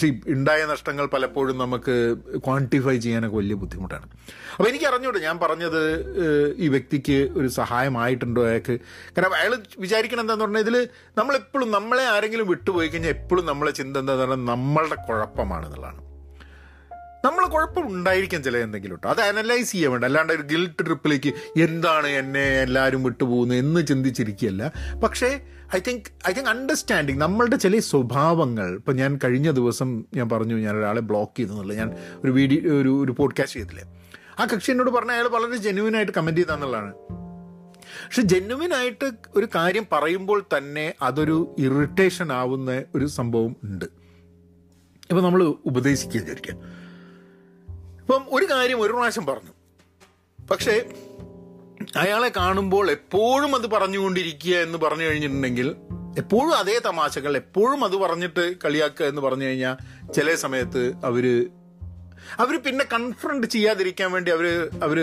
C 0.00 0.08
ഉണ്ടായ 0.34 0.64
നഷ്ടങ്ങൾ 0.72 1.06
പലപ്പോഴും 1.14 1.56
നമുക്ക് 1.62 1.94
ക്വാണ്ടിഫൈ 2.46 2.96
ചെയ്യാനൊക്കെ 3.04 3.36
വലിയ 3.36 3.56
ബുദ്ധിമുട്ടാണ്. 3.62 4.06
അപ്പോൾ 4.54 4.68
എനിക്ക് 4.68 4.86
അറിഞ്ഞൂടെ 4.90 5.18
ഞാൻ 5.26 5.38
പറഞ്ഞത് 5.44 5.80
ഈ 6.64 6.68
വ്യക്തിക്ക് 6.68 7.18
ഒരു 7.38 7.48
സഹായമായിട്ടുണ്ടോ 7.58 8.42
അയാൾക്ക്? 8.48 8.76
കാരണം 9.16 9.36
അയാൾ 9.40 9.54
വിചാരിക്കണം 9.84 10.24
എന്താന്ന് 10.24 10.44
പറഞ്ഞാൽ 10.44 10.64
ഇതിൽ 10.66 10.76
നമ്മളെപ്പോഴും 11.18 11.70
നമ്മളെ 11.70 12.06
ആരെങ്കിലും 12.14 12.48
വിട്ടുപോയി 12.52 12.88
കഴിഞ്ഞാൽ 12.88 13.14
എപ്പോഴും 13.18 13.46
നമ്മളെ 13.52 13.74
ചിന്ത 13.80 13.96
എന്താന്ന് 14.02 14.24
പറഞ്ഞാൽ 14.24 14.44
നമ്മളുടെ 14.52 14.98
കുഴപ്പമാണെന്നുള്ളതാണ്. 15.08 16.00
നമ്മൾ 17.24 17.44
കുഴപ്പം 17.52 17.84
ഉണ്ടായിരിക്കാം 17.94 18.40
ചില 18.42 18.56
എന്തെങ്കിലും 18.64 18.96
കേട്ടോ 18.96 19.08
അത് 19.12 19.20
അനലൈസ് 19.20 19.70
ചെയ്യാൻ 19.72 19.90
വേണ്ട. 19.92 20.04
അല്ലാണ്ട് 20.04 20.32
ഒരു 20.32 20.42
ഗിൽട്ട് 20.50 20.82
ട്രിപ്പിലേക്ക് 20.86 21.30
എന്താണ് 21.66 22.08
എന്നെ 22.20 22.42
എല്ലാവരും 22.64 23.02
വിട്ടുപോകുന്നത് 23.02 23.58
എന്ന് 23.58 23.80
ചിന്തിച്ചിരിക്കുകയല്ല. 23.90 24.64
പക്ഷേ 25.04 25.30
I 25.74 25.80
think 25.88 26.30
I 26.30 26.32
think 26.32 26.48
understanding 26.48 27.20
നമ്മളുടെ 27.20 27.56
ചില 27.56 27.78
സ്വഭാവങ്ങൾ 27.78 28.74
ഇപ്പം 28.74 28.96
ഞാൻ 28.96 29.18
കഴിഞ്ഞ 29.24 29.50
ദിവസം 29.50 30.04
ഞാൻ 30.14 30.28
പറഞ്ഞു 30.28 30.54
ഞാൻ 30.54 30.76
ഒരാളെ 30.76 31.00
ബ്ലോക്ക് 31.00 31.38
ചെയ്തു 31.38 31.50
എന്നുള്ളത് 31.50 31.78
ഞാൻ 31.78 31.94
ഒരു 32.24 32.30
വീഡിയോ 32.30 32.74
ഒരു 32.80 33.04
ഒരു 33.04 33.12
പോഡ്കാസ്റ്റ് 33.12 33.60
ചെയ്തില്ലേ? 33.60 33.84
ആ 34.38 34.44
കക്ഷി 34.44 34.70
എന്നോട് 34.70 34.90
പറഞ്ഞ 34.90 35.10
അയാൾ 35.10 35.28
വളരെ 35.28 35.56
ജെന്യൂൻ 35.56 35.96
ആയിട്ട് 35.96 36.12
കമന്റ് 36.12 36.40
ചെയ്താന്നുള്ളതാണ് 36.40 36.94
പക്ഷെ 38.06 38.22
ജെന്യുവൻ 38.22 38.74
ആയിട്ട് 38.74 39.10
ഒരു 39.36 39.48
കാര്യം 39.54 39.86
പറയുമ്പോൾ 39.92 40.44
തന്നെ 40.58 40.94
അതൊരു 41.02 41.54
ഇറിറ്റേഷൻ 41.58 42.32
ആവുന്ന 42.32 42.82
ഒരു 42.94 43.06
സംഭവം 43.06 43.56
ഉണ്ട്. 43.64 43.84
ഇപ്പം 45.10 45.24
നമ്മൾ 45.24 45.42
ഉപദേശിക്കുക 45.64 46.20
വിചാരിക്കാം 46.20 46.56
ഇപ്പം 48.00 48.24
ഒരു 48.28 48.44
കാര്യം 48.44 48.80
ഒരു 48.80 48.92
പ്രാവശ്യം 48.92 49.26
പറഞ്ഞു. 49.26 49.52
പക്ഷേ 50.50 50.90
അയാളെ 51.94 52.28
കാണുമ്പോൾ 52.36 52.90
എപ്പോഴും 52.90 53.54
അത് 53.54 53.66
പറഞ്ഞുകൊണ്ടിരിക്കുക 53.70 54.54
എന്ന് 54.56 54.78
പറഞ്ഞു 54.78 55.02
കഴിഞ്ഞിട്ടുണ്ടെങ്കിൽ 55.02 55.68
എപ്പോഴും 56.18 56.52
അതേ 56.56 56.78
തമാശകൾ 56.78 57.36
എപ്പോഴും 57.36 57.84
അത് 57.84 57.96
പറഞ്ഞിട്ട് 57.96 58.44
കളിയാക്കുക 58.64 59.06
എന്ന് 59.06 59.20
പറഞ്ഞു 59.20 59.44
കഴിഞ്ഞാൽ 59.44 59.76
ചില 60.12 60.34
സമയത്ത് 60.34 60.92
അവർ 61.04 61.24
അവർ 62.38 62.54
പിന്നെ 62.56 62.84
കൺഫ്രണ്ട് 62.84 63.46
ചെയ്യാതിരിക്കാൻ 63.46 64.12
വേണ്ടി 64.12 64.30
അവർ 64.30 64.46
അവർ 64.82 64.98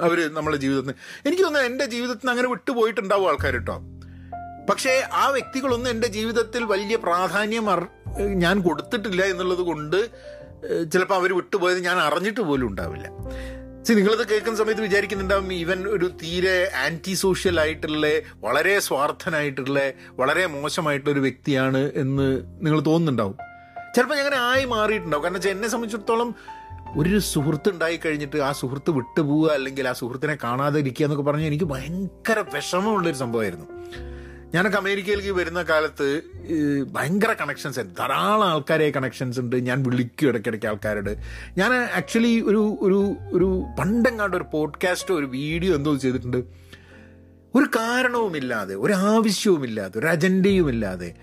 അവർ 0.00 0.18
നമ്മുടെ 0.32 0.56
ജീവിതത്തിൽ 0.56 0.94
എനിക്ക് 1.26 1.42
തോന്നുന്നു 1.42 1.68
എന്റെ 1.68 1.86
നിന്ന് 1.86 2.30
അങ്ങനെ 2.30 2.48
വിട്ടുപോയിട്ടുണ്ടാവും 2.48 3.28
ആൾക്കാർ 3.28 3.54
കേട്ടോ 3.54 3.76
പക്ഷേ 4.68 4.94
ആ 5.12 5.28
വ്യക്തികളൊന്നും 5.28 5.90
എന്റെ 5.90 6.06
ജീവിതത്തിൽ 6.06 6.64
വലിയ 6.64 6.96
പ്രാധാന്യം 6.96 7.68
ഞാൻ 8.36 8.60
കൊടുത്തിട്ടില്ല 8.60 9.22
എന്നുള്ളത് 9.24 9.58
കൊണ്ട് 9.60 10.10
ചിലപ്പോൾ 10.92 11.14
അവർ 11.14 11.34
വിട്ടുപോയത് 11.36 11.80
ഞാൻ 11.84 11.96
അറിഞ്ഞിട്ട് 11.98 12.40
പോലും 12.40 12.66
ഉണ്ടാവില്ല. 12.68 13.06
നിങ്ങളിത് 13.94 14.28
കേൾക്കുന്ന 14.28 14.58
സമയത്ത് 14.58 14.82
വിചാരിക്കുന്നുണ്ടാവും 14.82 15.52
ഇവൻ 15.52 15.88
ഒരു 15.88 16.10
തീരെ 16.22 16.70
ആന്റി 16.86 17.14
സോഷ്യൽ 17.14 17.60
ആയിട്ടുള്ള 17.60 18.06
വളരെ 18.40 18.78
സ്വാർത്ഥനായിട്ടുള്ള 18.78 19.92
വളരെ 20.10 20.46
മോശമായിട്ടുള്ള 20.46 21.12
ഒരു 21.12 21.20
വ്യക്തിയാണ് 21.20 21.92
എന്ന് 21.94 22.42
നിങ്ങൾ 22.66 22.80
തോന്നുന്നുണ്ടാവും. 22.80 23.36
ചിലപ്പോൾ 23.96 24.14
ഞാൻ 24.14 24.26
അങ്ങനെ 24.26 24.42
ആയി 24.42 24.64
മാറിയിട്ടുണ്ടാവും. 24.64 25.24
കാരണം 25.24 25.50
എന്നെ 25.50 25.68
സംബന്ധിച്ചിടത്തോളം 25.68 26.34
ഒരു 26.96 27.18
സുഹൃത്ത് 27.18 27.68
ഉണ്ടായി 27.68 28.00
കഴിഞ്ഞിട്ട് 28.04 28.36
ആ 28.36 28.52
സുഹൃത്ത് 28.52 28.90
വിട്ടുപോവുക 28.90 29.50
അല്ലെങ്കിൽ 29.50 29.88
ആ 29.88 29.92
സുഹൃത്തിനെ 29.92 30.38
കാണാതെ 30.44 30.80
ഇരിക്കുക 30.80 31.06
എന്നൊക്കെ 31.06 31.30
പറഞ്ഞാൽ 31.30 31.46
എനിക്ക് 31.46 31.64
ഭയങ്കര 31.64 32.44
വിഷമമുള്ളൊരു 32.54 33.16
സംഭവമായിരുന്നു. 33.16 33.77
ഞാനൊക്കെ 34.54 34.78
അമേരിക്കയിലേക്ക് 34.78 35.30
വരുന്ന 35.30 35.62
കാലത്ത് 35.62 36.22
ഭയങ്കര 36.92 37.32
കണക്ഷൻസ് 37.32 37.80
ധാരാളം 37.80 38.44
ആൾക്കാരെ 38.44 38.90
കണക്ഷൻസ് 38.90 39.40
ഉണ്ട്. 39.40 39.56
ഞാൻ 39.56 39.82
വിളിക്കും 39.82 40.28
ഇടയ്ക്കിടയ്ക്ക് 40.28 40.66
ആൾക്കാരോട്. 40.66 41.16
ഞാൻ 41.58 41.74
ആക്ച്വലി 41.74 42.40
ഒരു 42.40 42.78
ഒരു 42.80 43.16
ഒരു 43.32 43.64
പണ്ടെങ്ങാണ്ട് 43.78 44.36
ഒരു 44.36 44.44
പോഡ്കാസ്റ്റോ 44.52 45.14
ഒരു 45.18 45.26
വീഡിയോ 45.26 45.74
എന്തോ 45.74 45.96
ചെയ്തിട്ടുണ്ട്. 45.96 46.36
ഒരു 47.54 47.64
കാരണവുമില്ലാതെ 47.64 48.74
ഒരു 48.74 48.92
ആവശ്യവുമില്ലാതെ 48.92 49.98
ഒരു 49.98 50.06
അജണ്ടയുമില്ലാതെ 50.06 51.14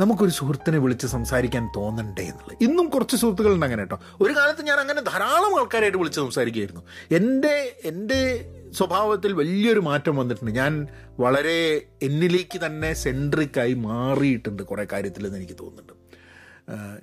നമുക്കൊരു 0.00 0.30
സുഹൃത്തിനെ 0.30 0.78
വിളിച്ച് 0.78 1.06
സംസാരിക്കാൻ 1.06 1.68
തോന്നണ്ടേ 1.76 2.22
എന്നുള്ളത്. 2.22 2.58
ഇന്നും 2.60 2.88
കുറച്ച് 2.88 3.16
സുഹൃത്തുക്കളുണ്ട് 3.16 3.66
അങ്ങനെ 3.66 3.80
കേട്ടോ. 3.80 4.00
ഒരു 4.20 4.32
കാലത്ത് 4.32 4.62
ഞാൻ 4.62 4.80
അങ്ങനെ 4.80 5.00
ധാരാളം 5.00 5.60
ആൾക്കാരായിട്ട് 5.60 5.98
വിളിച്ച് 5.98 6.20
സംസാരിക്കുകയായിരുന്നു 6.20 6.82
എന്റെ 7.10 7.76
എന്റെ 7.84 8.52
സ്വഭാവത്തിൽ 8.76 9.32
വലിയൊരു 9.32 9.80
മാറ്റം 9.80 10.16
വന്നിട്ടുണ്ട്. 10.16 10.52
ഞാൻ 10.52 10.88
വളരെ 11.20 11.86
എന്നിലേക്ക് 12.02 12.66
തന്നെ 12.66 12.92
സെൻട്രിക്കായി 12.92 13.74
മാറിയിട്ടുണ്ട് 13.74 14.62
കുറേ 14.62 14.86
കാര്യത്തിലെന്ന് 14.92 15.36
എനിക്ക് 15.36 15.52
തോന്നുന്നുണ്ട്. 15.52 15.92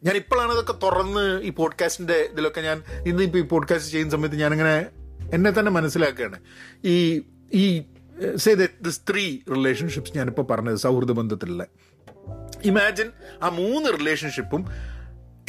ഞാൻ 0.06 0.16
ഇപ്പോഴാണ് 0.16 0.52
ഇതൊക്കെ 0.52 0.74
തുറന്ന് 0.74 1.42
ഈ 1.42 1.50
പോഡ്കാസ്റ്റിന്റെ 1.50 2.14
ഇതിലൊക്കെ 2.14 2.62
ഞാൻ 2.62 2.84
ഇന്ന് 3.08 3.24
ഇപ്പോൾ 3.24 3.38
ഈ 3.38 3.42
പോഡ്കാസ്റ്റ് 3.42 3.92
ചെയ്യുന്ന 3.92 4.12
സമയത്ത് 4.12 4.36
ഞാനിങ്ങനെ 4.36 4.86
എന്നെ 5.34 5.52
തന്നെ 5.52 5.72
മനസ്സിലാക്കുകയാണ്. 5.72 6.40
ഈ 6.86 7.22
ഈ 7.54 7.84
സേ 8.36 8.54
ദിസ് 8.54 9.02
ത്രീ 9.12 9.38
റിലേഷൻഷിപ്സ് 9.50 10.18
ഞാനിപ്പോൾ 10.18 10.42
പറഞ്ഞത് 10.42 10.76
സൗഹൃദ 10.76 11.12
ബന്ധത്തിലുള്ള. 11.12 11.66
ഇമാജിൻ 12.64 13.08
ആ 13.44 13.50
മൂന്ന് 13.50 14.00
റിലേഷൻഷിപ്പും 14.00 14.66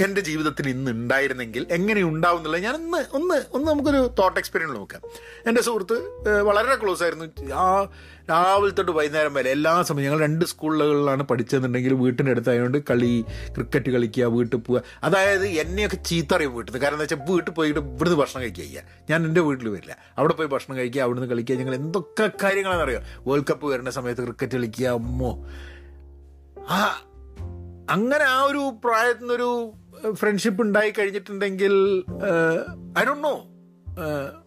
എന്റെ 0.02 0.20
ജീവിതത്തിൽ 0.20 0.68
ഇന്ന് 0.68 0.90
ഉണ്ടായിരുന്നെങ്കിൽ 0.90 1.66
എങ്ങനെ 1.70 2.02
ഉണ്ടാവും 2.02 2.36
എന്നുള്ളത് 2.36 2.62
ഞാൻ 2.62 2.74
ഒന്ന് 2.74 3.00
ഒന്ന് 3.16 3.34
ഒന്ന് 3.56 3.66
നമുക്കൊരു 3.70 4.10
തോട്ട് 4.18 4.40
എക്സ്പീരിയൻസ് 4.40 4.76
നോക്കാം. 4.76 5.02
എന്റെ 5.46 5.62
സുഹൃത്ത് 5.62 5.96
വളരെ 6.42 6.74
ക്ലോസ് 6.74 7.02
ആയിരുന്നു. 7.02 7.26
ആ 7.54 7.88
രാവിലെ 8.30 8.74
തൊട്ട് 8.74 8.92
വൈകുന്നേരം 8.92 9.34
വരെ 9.34 9.50
എല്ലാ 9.50 9.82
സമയം 9.82 10.04
ഞങ്ങൾ 10.04 10.20
രണ്ട് 10.20 10.44
സ്കൂളുകളിലാണ് 10.44 11.22
പഠിച്ചതെന്നുണ്ടെങ്കിൽ 11.22 11.94
വീട്ടിന്റെ 11.94 12.30
അടുത്തായതുകൊണ്ട് 12.30 12.78
കളി 12.90 13.24
ക്രിക്കറ്റ് 13.54 13.90
കളിക്കുക 13.90 14.24
വീട്ടിൽ 14.24 14.56
പോവുക. 14.56 14.82
അതായത് 15.02 15.46
എന്നെയൊക്കെ 15.46 15.96
ചീത്ത 15.96 16.34
അറിയും 16.34 16.54
വീട്ടിൽ 16.54 16.82
കാരണം 16.82 16.94
എന്താ 16.94 17.02
വെച്ചാൽ 17.02 17.32
വീട്ടിൽ 17.32 17.50
പോയിട്ട് 17.50 17.80
ഇവിടുന്ന് 17.80 18.18
ഭക്ഷണം 18.18 18.42
കഴിക്കുക 18.42 18.62
ചെയ്യുക 18.62 18.82
ഞാൻ 19.10 19.26
എന്റെ 19.26 19.40
വീട്ടിൽ 19.40 19.68
വരില്ല. 19.68 19.96
അവിടെ 20.18 20.34
പോയി 20.34 20.48
ഭക്ഷണം 20.48 20.76
കഴിക്കുക 20.76 21.02
അവിടുന്ന് 21.02 21.30
കളിക്കുക 21.30 21.54
ഞങ്ങൾ 21.54 21.74
എന്തൊക്കെ 21.74 22.30
കാര്യങ്ങളാണെന്ന് 22.42 22.84
അറിയാം 22.84 23.02
വേൾഡ് 23.28 23.44
കപ്പ് 23.50 23.66
വരുന്ന 23.66 23.90
സമയത്ത് 23.90 24.22
ക്രിക്കറ്റ് 24.22 24.54
കളിക്കുക 24.54 24.86
അമ്മോ 24.86 25.32
ആ 26.68 27.02
അങ്ങനെ 27.90 28.24
ആ 28.24 28.42
ഒരു 28.42 28.72
പ്രായത്തിൽ 28.84 29.20
നിന്നൊരു 29.20 29.72
ഫ്രണ്ട്ഷിപ്പ് 30.12 30.62
ഉണ്ടായി 30.62 30.90
കഴിഞ്ഞിട്ടുണ്ടെങ്കിൽ 30.90 32.04
ഐ 32.98 33.04
ഡോണ്ട് 33.04 33.24
നോ 33.24 33.46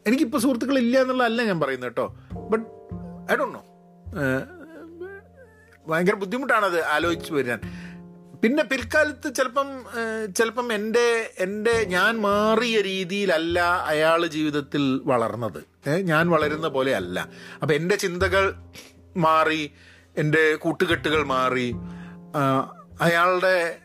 എനിക്കിപ്പോൾ 0.08 0.38
സുഹൃത്തുക്കൾ 0.38 0.78
ഇല്ല 0.78 1.02
എന്നുള്ളതല്ല 1.02 1.44
ഞാൻ 1.44 1.60
പറയുന്നത് 1.60 1.90
കേട്ടോ. 1.90 2.16
ബട്ട് 2.50 2.66
ഐ 3.32 3.36
ഡോണ്ട് 3.36 3.56
നോ 3.56 3.64
ഭയങ്കര 5.88 6.14
ബുദ്ധിമുട്ടാണത് 6.16 6.84
ആലോചിച്ച് 6.84 7.34
വരാൻ 7.34 7.62
പിന്നെ 8.44 8.64
പിൽക്കാലത്ത് 8.64 9.36
ചിലപ്പം 9.36 9.86
ചിലപ്പം 10.36 10.74
എന്റെ 10.74 11.34
എന്റെ 11.40 11.84
ഞാൻ 11.84 12.22
മാറിയ 12.22 12.82
രീതിയിലല്ല 12.82 13.60
അയാൾ 13.86 14.26
ജീവിതത്തിൽ 14.26 15.02
വളർന്നത്. 15.04 15.66
ഞാൻ 16.02 16.30
വളരുന്ന 16.30 16.68
പോലെ 16.68 16.96
അല്ല 16.96 17.30
അപ്പം 17.62 17.76
എന്റെ 17.76 17.96
ചിന്തകൾ 17.96 18.54
മാറി 19.18 19.72
എന്റെ 20.18 20.56
കൂട്ടുകെട്ടുകൾ 20.56 21.24
മാറി 21.24 21.76
അയാളുടെ 23.02 23.80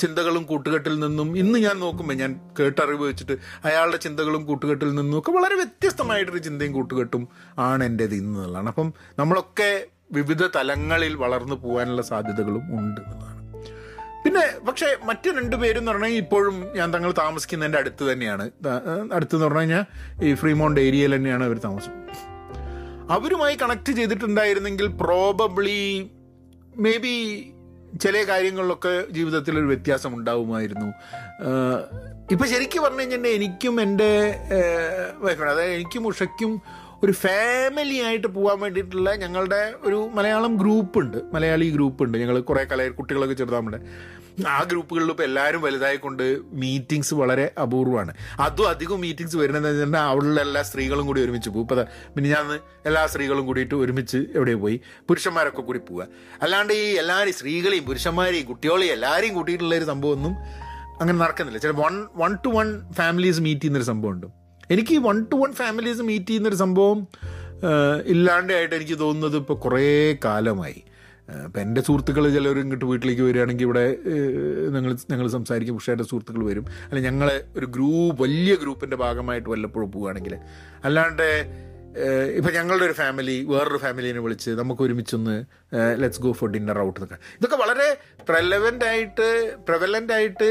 ചിന്തകളും 0.00 0.42
കൂട്ടുകെട്ടിൽ 0.42 1.00
നിന്നും 1.00 1.38
ഇന്ന് 1.38 1.58
ഞാൻ 1.58 1.80
നോക്കുമ്പോൾ 1.80 2.14
ഞാൻ 2.14 2.40
കേട്ടറിവ് 2.60 3.04
വെച്ചിട്ട് 3.04 3.32
അയാളുടെ 3.64 3.96
ചിന്തകളും 3.96 4.46
കൂട്ടുകെട്ടിൽ 4.46 4.94
നിന്നും 4.94 5.18
ഒക്കെ 5.18 5.30
വളരെ 5.30 5.54
വ്യത്യസ്തമായിട്ടൊരു 5.54 6.38
ചിന്തയും 6.38 6.72
കൂട്ടുകെട്ടും 6.72 7.28
ആണ് 7.58 7.84
എന്റെത് 7.84 8.14
ഇന്ന് 8.14 8.38
എന്നുള്ളതാണ് 8.38 8.68
അപ്പം 8.68 8.94
നമ്മളൊക്കെ 9.18 9.86
വിവിധ 10.12 10.46
തലങ്ങളിൽ 10.46 11.14
വളർന്നു 11.14 11.54
പോകാനുള്ള 11.54 12.02
സാധ്യതകളും 12.02 12.78
ഉണ്ട് 12.78 13.00
എന്നുള്ളതാണ്. 13.00 13.36
പിന്നെ 14.24 14.66
പക്ഷേ 14.66 14.96
മറ്റു 15.04 15.30
രണ്ടു 15.30 15.56
പേരും 15.56 15.78
എന്ന് 15.78 15.92
പറഞ്ഞാൽ 15.92 16.08
ഇപ്പോഴും 16.08 16.72
ഞാൻ 16.72 16.94
തങ്ങൾ 16.94 17.12
താമസിക്കുന്നതിന്റെ 17.12 17.78
അടുത്ത് 17.78 18.12
തന്നെയാണ്. 18.12 18.50
അടുത്തെന്ന് 19.12 19.44
പറഞ്ഞു 19.44 19.60
കഴിഞ്ഞാൽ 19.60 19.84
ഈ 20.24 20.34
ഫ്രീമോണ്ട് 20.34 20.80
ഏരിയയിൽ 20.80 21.16
തന്നെയാണ് 21.16 21.44
അവർ 21.44 21.58
താമസം 21.58 21.92
അവരുമായി 23.10 23.56
കണക്ട് 23.56 23.92
ചെയ്തിട്ടുണ്ടായിരുന്നെങ്കിൽ 23.92 24.86
പ്രോബബ്ലി 24.86 26.10
മേ 26.76 26.96
ബി 26.96 27.16
ചില 28.00 28.24
കാര്യങ്ങളിലൊക്കെ 28.28 29.04
ജീവിതത്തിൽ 29.10 29.58
ഒരു 29.58 29.66
വ്യത്യാസം 29.66 30.14
ഉണ്ടാവുമായിരുന്നു 30.14 30.92
ഇപ്പം 32.32 32.46
ശരിക്കും 32.48 32.82
പറഞ്ഞു 32.82 33.00
കഴിഞ്ഞാൽ 33.00 33.26
എനിക്കും 33.26 33.80
എന്റെ 33.80 34.10
വൈഫിനും 35.18 35.50
അതായത് 35.50 35.72
എനിക്കും 35.72 36.06
ഉഷയ്ക്കും 36.06 36.62
ഒരു 37.02 37.12
ഫാമിലി 37.12 37.94
ആയിട്ട് 37.94 38.26
പോകാൻ 38.26 38.60
വേണ്ടിയിട്ടുള്ള 38.60 39.14
ഞങ്ങളുടെ 39.14 39.74
ഒരു 39.82 40.10
മലയാളം 40.14 40.56
ഗ്രൂപ്പുണ്ട് 40.56 41.18
മലയാളി 41.32 41.70
ഗ്രൂപ്പുണ്ട് 41.70 42.18
ഞങ്ങൾ 42.18 42.40
കുറേ 42.40 42.64
കല 42.64 42.88
കുട്ടികളൊക്കെ 42.88 43.34
ചെറുതാകുമ്പോൾ 43.34 43.80
ആ 44.44 44.62
ഗ്രൂപ്പുകളിൽ 44.62 45.10
ഇപ്പോൾ 45.10 45.22
എല്ലാവരും 45.22 45.62
വലുതായിക്കൊണ്ട് 45.62 46.38
മീറ്റിങ്സ് 46.52 47.14
വളരെ 47.14 47.50
അപൂർവമാണ്. 47.62 48.14
അതും 48.40 48.68
അധികം 48.68 49.00
മീറ്റിങ്സ് 49.00 49.36
വരുന്നതെന്ന് 49.36 49.68
വെച്ചിട്ടുണ്ടെങ്കിൽ 49.68 50.10
അവിടെയുള്ള 50.10 50.40
എല്ലാ 50.40 50.62
സ്ത്രീകളും 50.62 51.06
കൂടി 51.06 51.20
ഒരുമിച്ച് 51.20 51.50
പോകും 51.50 51.60
ഇപ്പോൾ 51.60 51.86
പിന്നെ 52.14 52.30
ഞാൻ 52.30 52.58
എല്ലാ 52.86 53.06
സ്ത്രീകളും 53.06 53.46
കൂടിയിട്ട് 53.46 53.74
ഒരുമിച്ച് 53.74 54.16
എവിടെ 54.16 54.54
പോയി 54.54 54.80
പുരുഷന്മാരൊക്കെ 55.08 55.60
കൂടി 55.60 55.78
പോവുക. 55.78 56.06
അല്ലാണ്ട് 56.42 56.72
ഈ 56.72 56.94
എല്ലാവരും 56.94 57.32
സ്ത്രീകളെയും 57.32 57.84
പുരുഷന്മാരെയും 57.84 58.46
കുട്ടികളെയും 58.46 58.92
എല്ലാവരെയും 58.92 59.34
കൂട്ടിയിട്ടുള്ള 59.34 59.74
ഒരു 59.74 59.84
സംഭവമൊന്നും 59.84 60.36
അങ്ങനെ 61.00 61.18
നടക്കുന്നില്ല. 61.18 61.58
ചില 61.58 61.70
one 61.70 62.06
one 62.16 62.34
two 62.44 62.48
one 62.48 62.92
families 62.92 63.40
meet 63.40 63.60
ചെയ്യുന്നൊരു 63.60 63.86
സംഭവമുണ്ട്. 63.86 64.26
എനിക്ക് 64.70 64.98
one 64.98 65.24
two 65.32 65.36
one 65.36 65.52
families 65.52 66.00
meet 66.00 66.26
ചെയ്യുന്നൊരു 66.26 66.56
സംഭവം 66.56 67.06
ഇല്ലാണ്ടായിട്ട് 68.06 68.74
എനിക്ക് 68.74 68.98
തോന്നുന്നത് 69.00 69.36
ഇപ്പോൾ 69.36 69.54
കുറേ 69.54 70.16
കാലമായി. 70.24 70.82
ഇപ്പം 71.44 71.60
എന്റെ 71.60 71.80
സുഹൃത്തുക്കൾ 71.80 72.34
ചിലർ 72.34 72.58
ഇങ്ങോട്ട് 72.58 72.84
വീട്ടിലേക്ക് 72.84 73.22
വരികയാണെങ്കിൽ 73.22 73.64
ഇവിടെ 73.64 73.98
ഞങ്ങൾ 74.70 74.96
ഞങ്ങൾ 75.10 75.28
സംസാരിക്കും. 75.28 75.74
പക്ഷേ 75.74 75.92
എന്റെ 75.92 76.04
സുഹൃത്തുക്കൾ 76.04 76.44
വരും. 76.44 76.66
അല്ലെങ്കിൽ 76.88 77.10
ഞങ്ങളെ 77.10 77.44
ഒരു 77.56 77.66
ഗ്രൂപ്പ് 77.66 78.22
വലിയ 78.22 78.54
ഗ്രൂപ്പിന്റെ 78.54 78.96
ഭാഗമായിട്ട് 78.96 79.48
വല്ലപ്പോഴും 79.48 79.92
പോവുകയാണെങ്കിൽ. 79.92 80.36
അല്ലാണ്ട് 80.84 81.26
ഇപ്പം 82.36 82.52
ഞങ്ങളുടെ 82.52 82.84
ഒരു 82.84 82.92
ഫാമിലി 82.92 83.44
വേറൊരു 83.44 83.78
ഫാമിലിനെ 83.78 84.20
വിളിച്ച് 84.20 84.50
നമുക്ക് 84.50 84.82
ഒരുമിച്ചൊന്ന് 84.82 85.44
let's 86.02 86.20
go 86.20 86.32
for 86.32 86.50
dinner 86.50 86.78
out 86.78 87.00
എന്നൊക്കെ. 87.00 87.14
ഇതൊക്കെ 87.38 87.56
വളരെ 87.56 87.98
പ്രലവന്റ് 88.28 88.84
ആയിട്ട് 88.84 89.56
പ്രവലന്റ് 89.68 90.12
ആയിട്ട് 90.12 90.48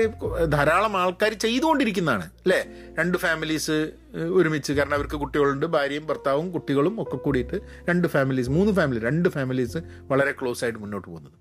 ധാരാളം 0.52 0.98
ആൾക്കാർ 0.98 1.34
ചെയ്തുകൊണ്ടിരിക്കുന്നതാണ് 1.34 2.24
അല്ലേ? 2.24 2.66
രണ്ട് 3.00 3.18
ഫാമിലീസ് 3.18 3.92
ഒരുമിച്ച്. 4.34 4.74
കാരണം 4.74 4.94
അവർക്ക് 4.94 5.16
കുട്ടികളുണ്ട് 5.16 5.66
ഭാര്യയും 5.66 6.08
ഭർത്താവും 6.08 6.52
കുട്ടികളും 6.52 7.02
ഒക്കെ 7.02 7.16
കൂടിയിട്ട് 7.16 7.60
രണ്ട് 7.90 8.08
ഫാമിലീസ് 8.08 8.50
മൂന്ന് 8.50 8.74
ഫാമിലി 8.74 9.00
രണ്ട് 9.00 9.30
ഫാമിലീസ് 9.30 9.78
വളരെ 10.02 10.32
ക്ലോസ് 10.32 10.64
ആയിട്ട് 10.64 10.80
മുന്നോട്ട് 10.80 11.08
പോകുന്നത്. 11.08 11.34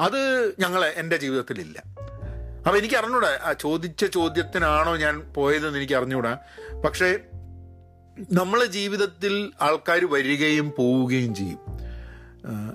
അത് 0.00 0.20
ഞങ്ങൾ 0.58 0.84
എന്റെ 0.84 1.16
ജീവിതത്തിലില്ല. 1.16 1.78
അപ്പം 2.66 2.78
എനിക്ക് 2.78 2.94
അറിഞ്ഞൂടാ 2.94 3.54
ചോദിച്ച 3.60 4.04
ചോദ്യത്തിനാണോ 4.04 4.96
ഞാൻ 4.96 5.32
പോയതെന്ന് 5.36 5.78
എനിക്ക് 5.78 5.94
അറിഞ്ഞൂടാ. 5.94 6.38
പക്ഷേ 6.84 7.18
നമ്മളെ 8.18 8.66
ജീവിതത്തിൽ 8.66 9.52
ആൾക്കാർ 9.62 10.04
വരികയും 10.04 10.72
പോവുകയും 10.78 11.34
ചെയ്യും. 11.34 11.58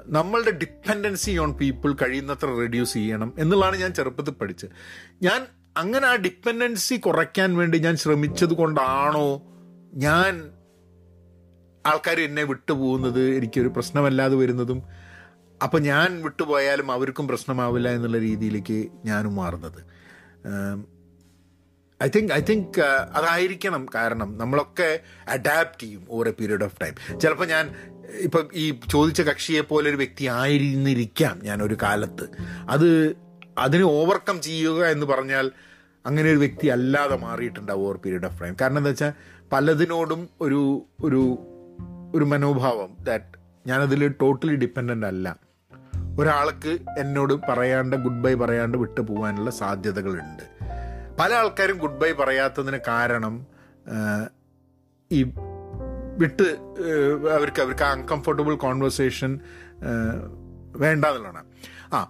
നമ്മളുടെ 0.06 0.52
ഡിപ്പെൻഡൻസി 0.52 1.38
ഓൺ 1.38 1.54
പീപ്പിൾ 1.54 1.94
കഴിയുന്നത്ര 1.94 2.46
റെഡ്യൂസ് 2.46 2.94
ചെയ്യണം 2.94 3.34
എന്നുള്ളതാണ് 3.40 3.78
ഞാൻ 3.78 3.94
ചെറുപ്പത്തിൽ 3.94 4.32
പഠിച്ചത്. 4.32 4.70
ഞാൻ 5.24 5.46
അങ്ങനെ 5.78 6.08
ആ 6.08 6.16
ഡിപ്പെൻഡൻസി 6.16 6.96
കുറയ്ക്കാൻ 6.96 7.58
വേണ്ടി 7.58 7.78
ഞാൻ 7.78 7.96
ശ്രമിച്ചത് 7.96 8.54
കൊണ്ടാണോ 8.54 9.42
ഞാൻ 9.94 10.50
ആൾക്കാർ 11.86 12.20
എന്നെ 12.20 12.44
വിട്ടുപോകുന്നത്? 12.44 13.30
എനിക്കൊരു 13.30 13.68
പ്രശ്നമല്ലാതെ 13.68 14.36
വരുന്നതും 14.36 14.84
അപ്പം 15.64 15.82
ഞാൻ 15.82 16.24
വിട്ടുപോയാലും 16.24 16.92
അവർക്കും 16.92 17.28
പ്രശ്നമാവില്ല 17.28 17.90
എന്നുള്ള 17.90 18.18
രീതിയിലേക്ക് 18.18 18.88
ഞാനും 19.06 19.36
മാറുന്നത്. 19.36 19.82
ഐ 22.04 22.08
തിങ്ക് 22.08 22.34
ഐ 22.34 22.42
തിങ്ക് 22.50 22.80
അതായിരിക്കണം 23.14 23.88
കാരണം 23.96 24.38
നമ്മളൊക്കെ 24.38 25.00
അഡാപ്റ്റ് 25.28 25.84
ചെയ്യും 25.84 26.08
over 26.10 26.28
a 26.28 26.32
period 26.32 26.64
of 26.64 26.82
time 26.82 27.20
ചിലപ്പോൾ 27.20 27.46
ഞാൻ 27.46 27.76
ഇപ്പം 28.20 28.50
ഈ 28.54 28.80
ചോദിച്ച 28.92 29.22
കക്ഷിയെ 29.22 29.62
പോലെ 29.62 29.90
ഒരു 29.90 29.96
വ്യക്തി 29.96 30.26
ആയിരുന്നിരിക്കാം 30.26 31.40
ഞാൻ 31.44 31.64
ഒരു 31.64 31.78
കാലത്ത്. 31.84 32.26
അത് 32.70 33.16
അതിനെ 33.58 33.84
ഓവർകം 33.84 34.42
ചെയ്യുക 34.42 34.86
എന്ന് 34.86 35.06
പറഞ്ഞാൽ 35.06 35.52
അങ്ങനെ 36.06 36.30
ഒരു 36.30 36.38
വ്യക്തി 36.38 36.68
അല്ലാതെ 36.68 37.16
മാറിയിട്ടുണ്ടാവും 37.16 37.88
ഓവർ 37.88 37.98
പീരീഡ് 37.98 38.26
ഓഫ് 38.26 38.42
ടൈം 38.42 38.56
കാരണം 38.62 38.78
എന്താ 38.78 38.90
വെച്ചാൽ 38.90 39.14
പലതിനോടും 39.52 40.30
ഒരു 40.42 40.88
ഒരു 41.04 41.38
ഒരു 42.16 42.26
മനോഭാവം 42.26 42.98
ദാറ്റ് 43.04 43.40
ഞാനതിൽ 43.68 44.08
ടോട്ടലി 44.08 44.56
ഡിപ്പെൻഡന്റ് 44.56 45.06
അല്ല. 45.06 45.38
ഒരാൾക്ക് 46.20 46.80
എന്നോട് 46.98 47.34
പറയാണ്ട് 47.50 47.96
ഗുഡ് 47.96 48.22
ബൈ 48.22 48.34
പറയാണ്ട് 48.34 48.78
വിട്ടു 48.78 49.02
പോകാനുള്ള 49.02 49.52
സാധ്യതകളുണ്ട്. 49.52 50.55
പല 51.20 51.34
ആൾക്കാരും 51.34 51.78
ഗുഡ് 51.78 52.00
ബൈ 52.00 52.12
പറയാത്തതിന് 52.12 52.80
കാരണം 52.88 53.48
ഈ 55.12 55.24
വിട്ട് 56.18 56.50
അവർക്ക് 57.30 57.62
അവർക്ക് 57.62 57.84
അൺകംഫർട്ടബിൾ 57.84 58.56
കോൺവെർസേഷൻ 58.56 59.40
വേണ്ട 60.76 61.06
എന്നുള്ളതാണ് 61.06 61.46
ആ 61.94 62.10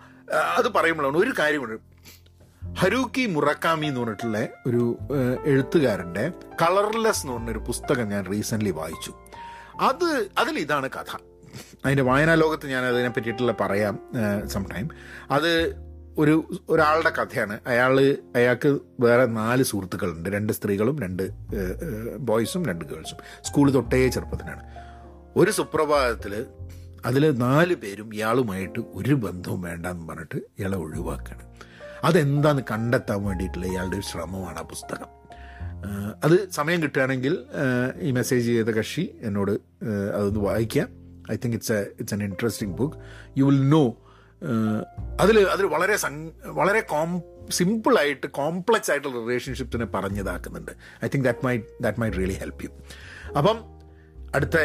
അത് 0.58 0.74
പറയുമ്പോഴാണ് 0.74 1.18
ഒരു 1.18 1.34
കാര്യമുണ്ട്. 1.40 1.82
ഹരൂക്കി 2.74 3.26
മുറക്കാമി 3.26 3.88
എന്ന് 3.88 4.00
പറഞ്ഞിട്ടുള്ള 4.00 4.48
ഒരു 4.68 4.98
എഴുത്തുകാരന്റെ 5.46 6.32
കളർലെസ് 6.62 7.22
എന്ന് 7.22 7.34
പറഞ്ഞൊരു 7.34 7.60
പുസ്തകം 7.60 8.10
ഞാൻ 8.10 8.26
റീസെന്റ്ലി 8.32 8.72
വായിച്ചു. 8.72 9.14
അത് 9.80 10.28
അതിൽ 10.38 10.60
ഇതാണ് 10.60 10.90
കഥ. 10.90 11.18
അതിന്റെ 11.86 12.04
വായനാ 12.04 12.34
ലോകത്ത് 12.34 12.68
ഞാൻ 12.68 12.86
അതിനെ 12.86 13.10
പറ്റിയിട്ടുള്ള 13.10 13.54
പറയാം 13.62 14.00
സം 14.46 14.66
ടൈം 14.76 14.90
അത് 15.32 15.85
ഒരു 16.18 16.44
ഒരാളുടെ 16.70 17.10
കഥയാണ്. 17.10 17.60
അയാൾ 17.68 18.16
അയാൾക്ക് 18.36 18.80
വേറെ 19.00 19.26
നാല് 19.26 19.64
സുഹൃത്തുക്കളുണ്ട്. 19.64 20.30
രണ്ട് 20.30 20.54
സ്ത്രീകളും 20.54 21.00
രണ്ട് 21.00 21.24
ബോയ്സും 22.20 22.66
രണ്ട് 22.66 22.86
ഗേൾസും. 22.86 23.18
സ്കൂളിൽ 23.42 23.74
തൊട്ടേ 23.74 24.08
ചെറുപ്പത്തിനാണ് 24.08 24.64
ഒരു 25.36 25.52
സുപ്രഭാതത്തിൽ 25.52 26.46
അതിൽ 27.06 27.38
നാല് 27.38 27.76
പേരും 27.76 28.14
ഇയാളുമായിട്ട് 28.14 28.80
ഒരു 28.80 29.14
ബന്ധവും 29.14 29.62
വേണ്ടെന്ന് 29.62 30.08
പറഞ്ഞിട്ട് 30.10 30.36
ഇയാളെ 30.36 30.78
ഒഴിവാക്കുകയാണ് 30.78 31.44
അതെന്താന്ന് 32.04 32.62
കണ്ടെത്താൻ 32.72 33.24
വേണ്ടിയിട്ടുള്ള 33.24 33.66
ഇയാളുടെ 33.66 33.96
ഒരു 33.96 34.04
ശ്രമമാണ് 34.04 34.60
ആ 34.60 34.62
പുസ്തകം. 34.62 35.08
അത് 36.24 36.50
സമയം 36.52 36.84
കിട്ടുകയാണെങ്കിൽ 36.84 37.38
ഈ 38.00 38.12
മെസ്സേജ് 38.12 38.46
ചെയ്ത 38.46 38.66
കക്ഷി 38.66 39.16
എന്നോട് 39.22 39.52
അതൊന്ന് 40.16 40.40
വായിക്കാം. 40.40 40.88
I 41.32 41.36
think 41.36 41.56
it's 41.58 41.72
a 41.72 41.82
it's 41.82 42.14
an 42.14 42.24
interesting 42.24 42.78
book. 42.78 42.98
You 43.38 43.44
will 43.44 43.70
know 43.70 43.84
അതിൽ 45.20 45.40
അതിൽ 45.40 45.66
വളരെ 45.66 45.98
സൺ 45.98 46.32
വളരെ 46.46 46.80
കോം 46.80 47.22
സിമ്പിളായിട്ട് 47.52 48.28
കോംപ്ലക്സ് 48.28 48.92
ആയിട്ടുള്ള 48.92 49.26
റിലേഷൻഷിപ്സിനെ 49.26 49.86
പറഞ്ഞതാക്കുന്നുണ്ട്. 49.86 50.72
I 51.06 51.08
think 51.08 51.26
that 51.26 51.46
may 51.46 51.58
that 51.82 52.00
may 52.00 52.10
really 52.10 52.34
help 52.34 52.64
you. 52.64 52.70
അപ്പം 53.38 53.58
അടുത്ത 54.36 54.58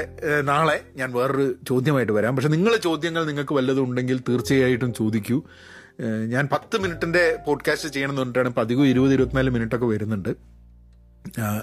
നാളെ 0.44 0.80
ഞാൻ 0.96 1.12
വേറൊരു 1.12 1.54
ചോദ്യമായിട്ട് 1.68 2.12
വരാം. 2.12 2.36
പക്ഷെ 2.36 2.48
നിങ്ങളെ 2.48 2.76
ചോദ്യങ്ങൾ 2.76 3.24
നിങ്ങൾക്ക് 3.24 3.52
വല്ലതും 3.52 3.84
ഉണ്ടെങ്കിൽ 3.84 4.20
തീർച്ചയായിട്ടും 4.28 4.92
ചോദിക്കൂ. 4.92 5.42
ഞാൻ 6.26 6.48
പത്ത് 6.52 6.78
മിനിറ്റിന്റെ 6.78 7.38
പോഡ്കാസ്റ്റ് 7.46 7.88
ചെയ്യണം 7.88 8.10
എന്ന് 8.10 8.20
പറഞ്ഞിട്ടാണ് 8.20 8.48
പതിവ് 8.48 8.86
ഇരുപത് 8.86 9.12
ഇരുപത്തിനാല് 9.12 9.50
മിനിറ്റൊക്കെ 9.50 9.86
വരുന്നുണ്ട്. 9.86 10.28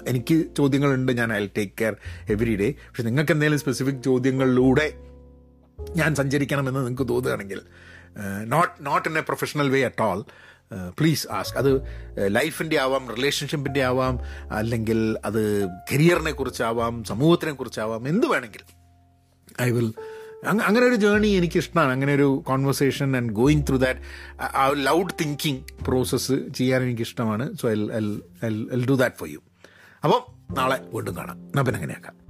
എനിക്ക് 0.06 0.44
ചോദ്യങ്ങളുണ്ട്. 0.58 1.12
ഞാൻ 1.12 1.32
I 1.32 1.46
take 1.46 1.72
care 1.80 1.96
every 2.30 2.56
day. 2.56 2.70
പക്ഷെ 2.70 3.02
നിങ്ങൾക്ക് 3.02 3.32
എന്തെങ്കിലും 3.32 3.60
സ്പെസിഫിക് 3.60 4.02
ചോദ്യങ്ങളിലൂടെ 4.02 4.92
ഞാൻ 5.96 6.14
സഞ്ചരിക്കണമെന്ന് 6.14 6.80
നിങ്ങൾക്ക് 6.80 7.08
തോന്നുകയാണെങ്കിൽ 7.08 7.60
not 8.44 8.86
not 8.86 9.08
in 9.08 9.18
a 9.18 9.20
professional 9.20 9.70
way 9.70 9.82
at 9.82 10.02
all 10.02 10.24
please 10.88 11.28
ask 11.32 11.58
അത് 11.58 11.82
ലൈഫിന്റെ 12.16 12.80
ആവാം 12.80 13.14
റിലേഷൻഷിപ്പിന്റെ 13.14 13.82
ആവാം 13.84 14.18
അല്ലെങ്കിൽ 14.52 15.16
അത് 15.24 15.66
കരിയറിനെ 15.66 16.32
കുറിച്ചാവാം 16.32 17.04
സമൂഹത്തിനെ 17.04 17.52
കുറിച്ചാവാം 17.52 18.08
എന്ത് 18.08 18.26
വേണമെങ്കിൽ 18.26 18.60
ഐ 19.62 19.70
വിൽ 19.70 19.92
അങ്ങനെ 20.48 20.86
ഒരു 20.86 20.94
ജേണി 20.94 21.28
എനിക്ക് 21.28 21.58
ഇഷ്ടമാണ്. 21.58 21.92
അങ്ങനെ 21.92 22.14
ഒരു 22.14 22.44
conversation 22.46 23.16
and 23.16 23.32
going 23.32 23.62
through 23.62 23.76
that 23.76 24.00
ആ 24.42 24.68
ലൗഡ് 24.68 25.14
തിങ്കിങ് 25.20 25.84
പ്രോസസ്സ് 25.84 26.32
ചെയ്യാൻ 26.54 26.82
എനിക്ക് 26.82 27.02
ഇഷ്ടമാണ്. 27.02 27.56
So 27.56 27.70
I 27.70 27.72
I 27.72 28.50
I 28.74 28.84
do 28.84 28.94
that 28.94 29.16
for 29.16 29.28
you 29.28 29.38
അപ്പോൾ 30.04 30.52
നാളെ 30.52 30.80
വീണ്ടും 30.94 31.16
കാണാം. 31.16 31.36
പിന്നെ 31.38 31.74
അങ്ങനെയാക്കാം. 31.74 32.27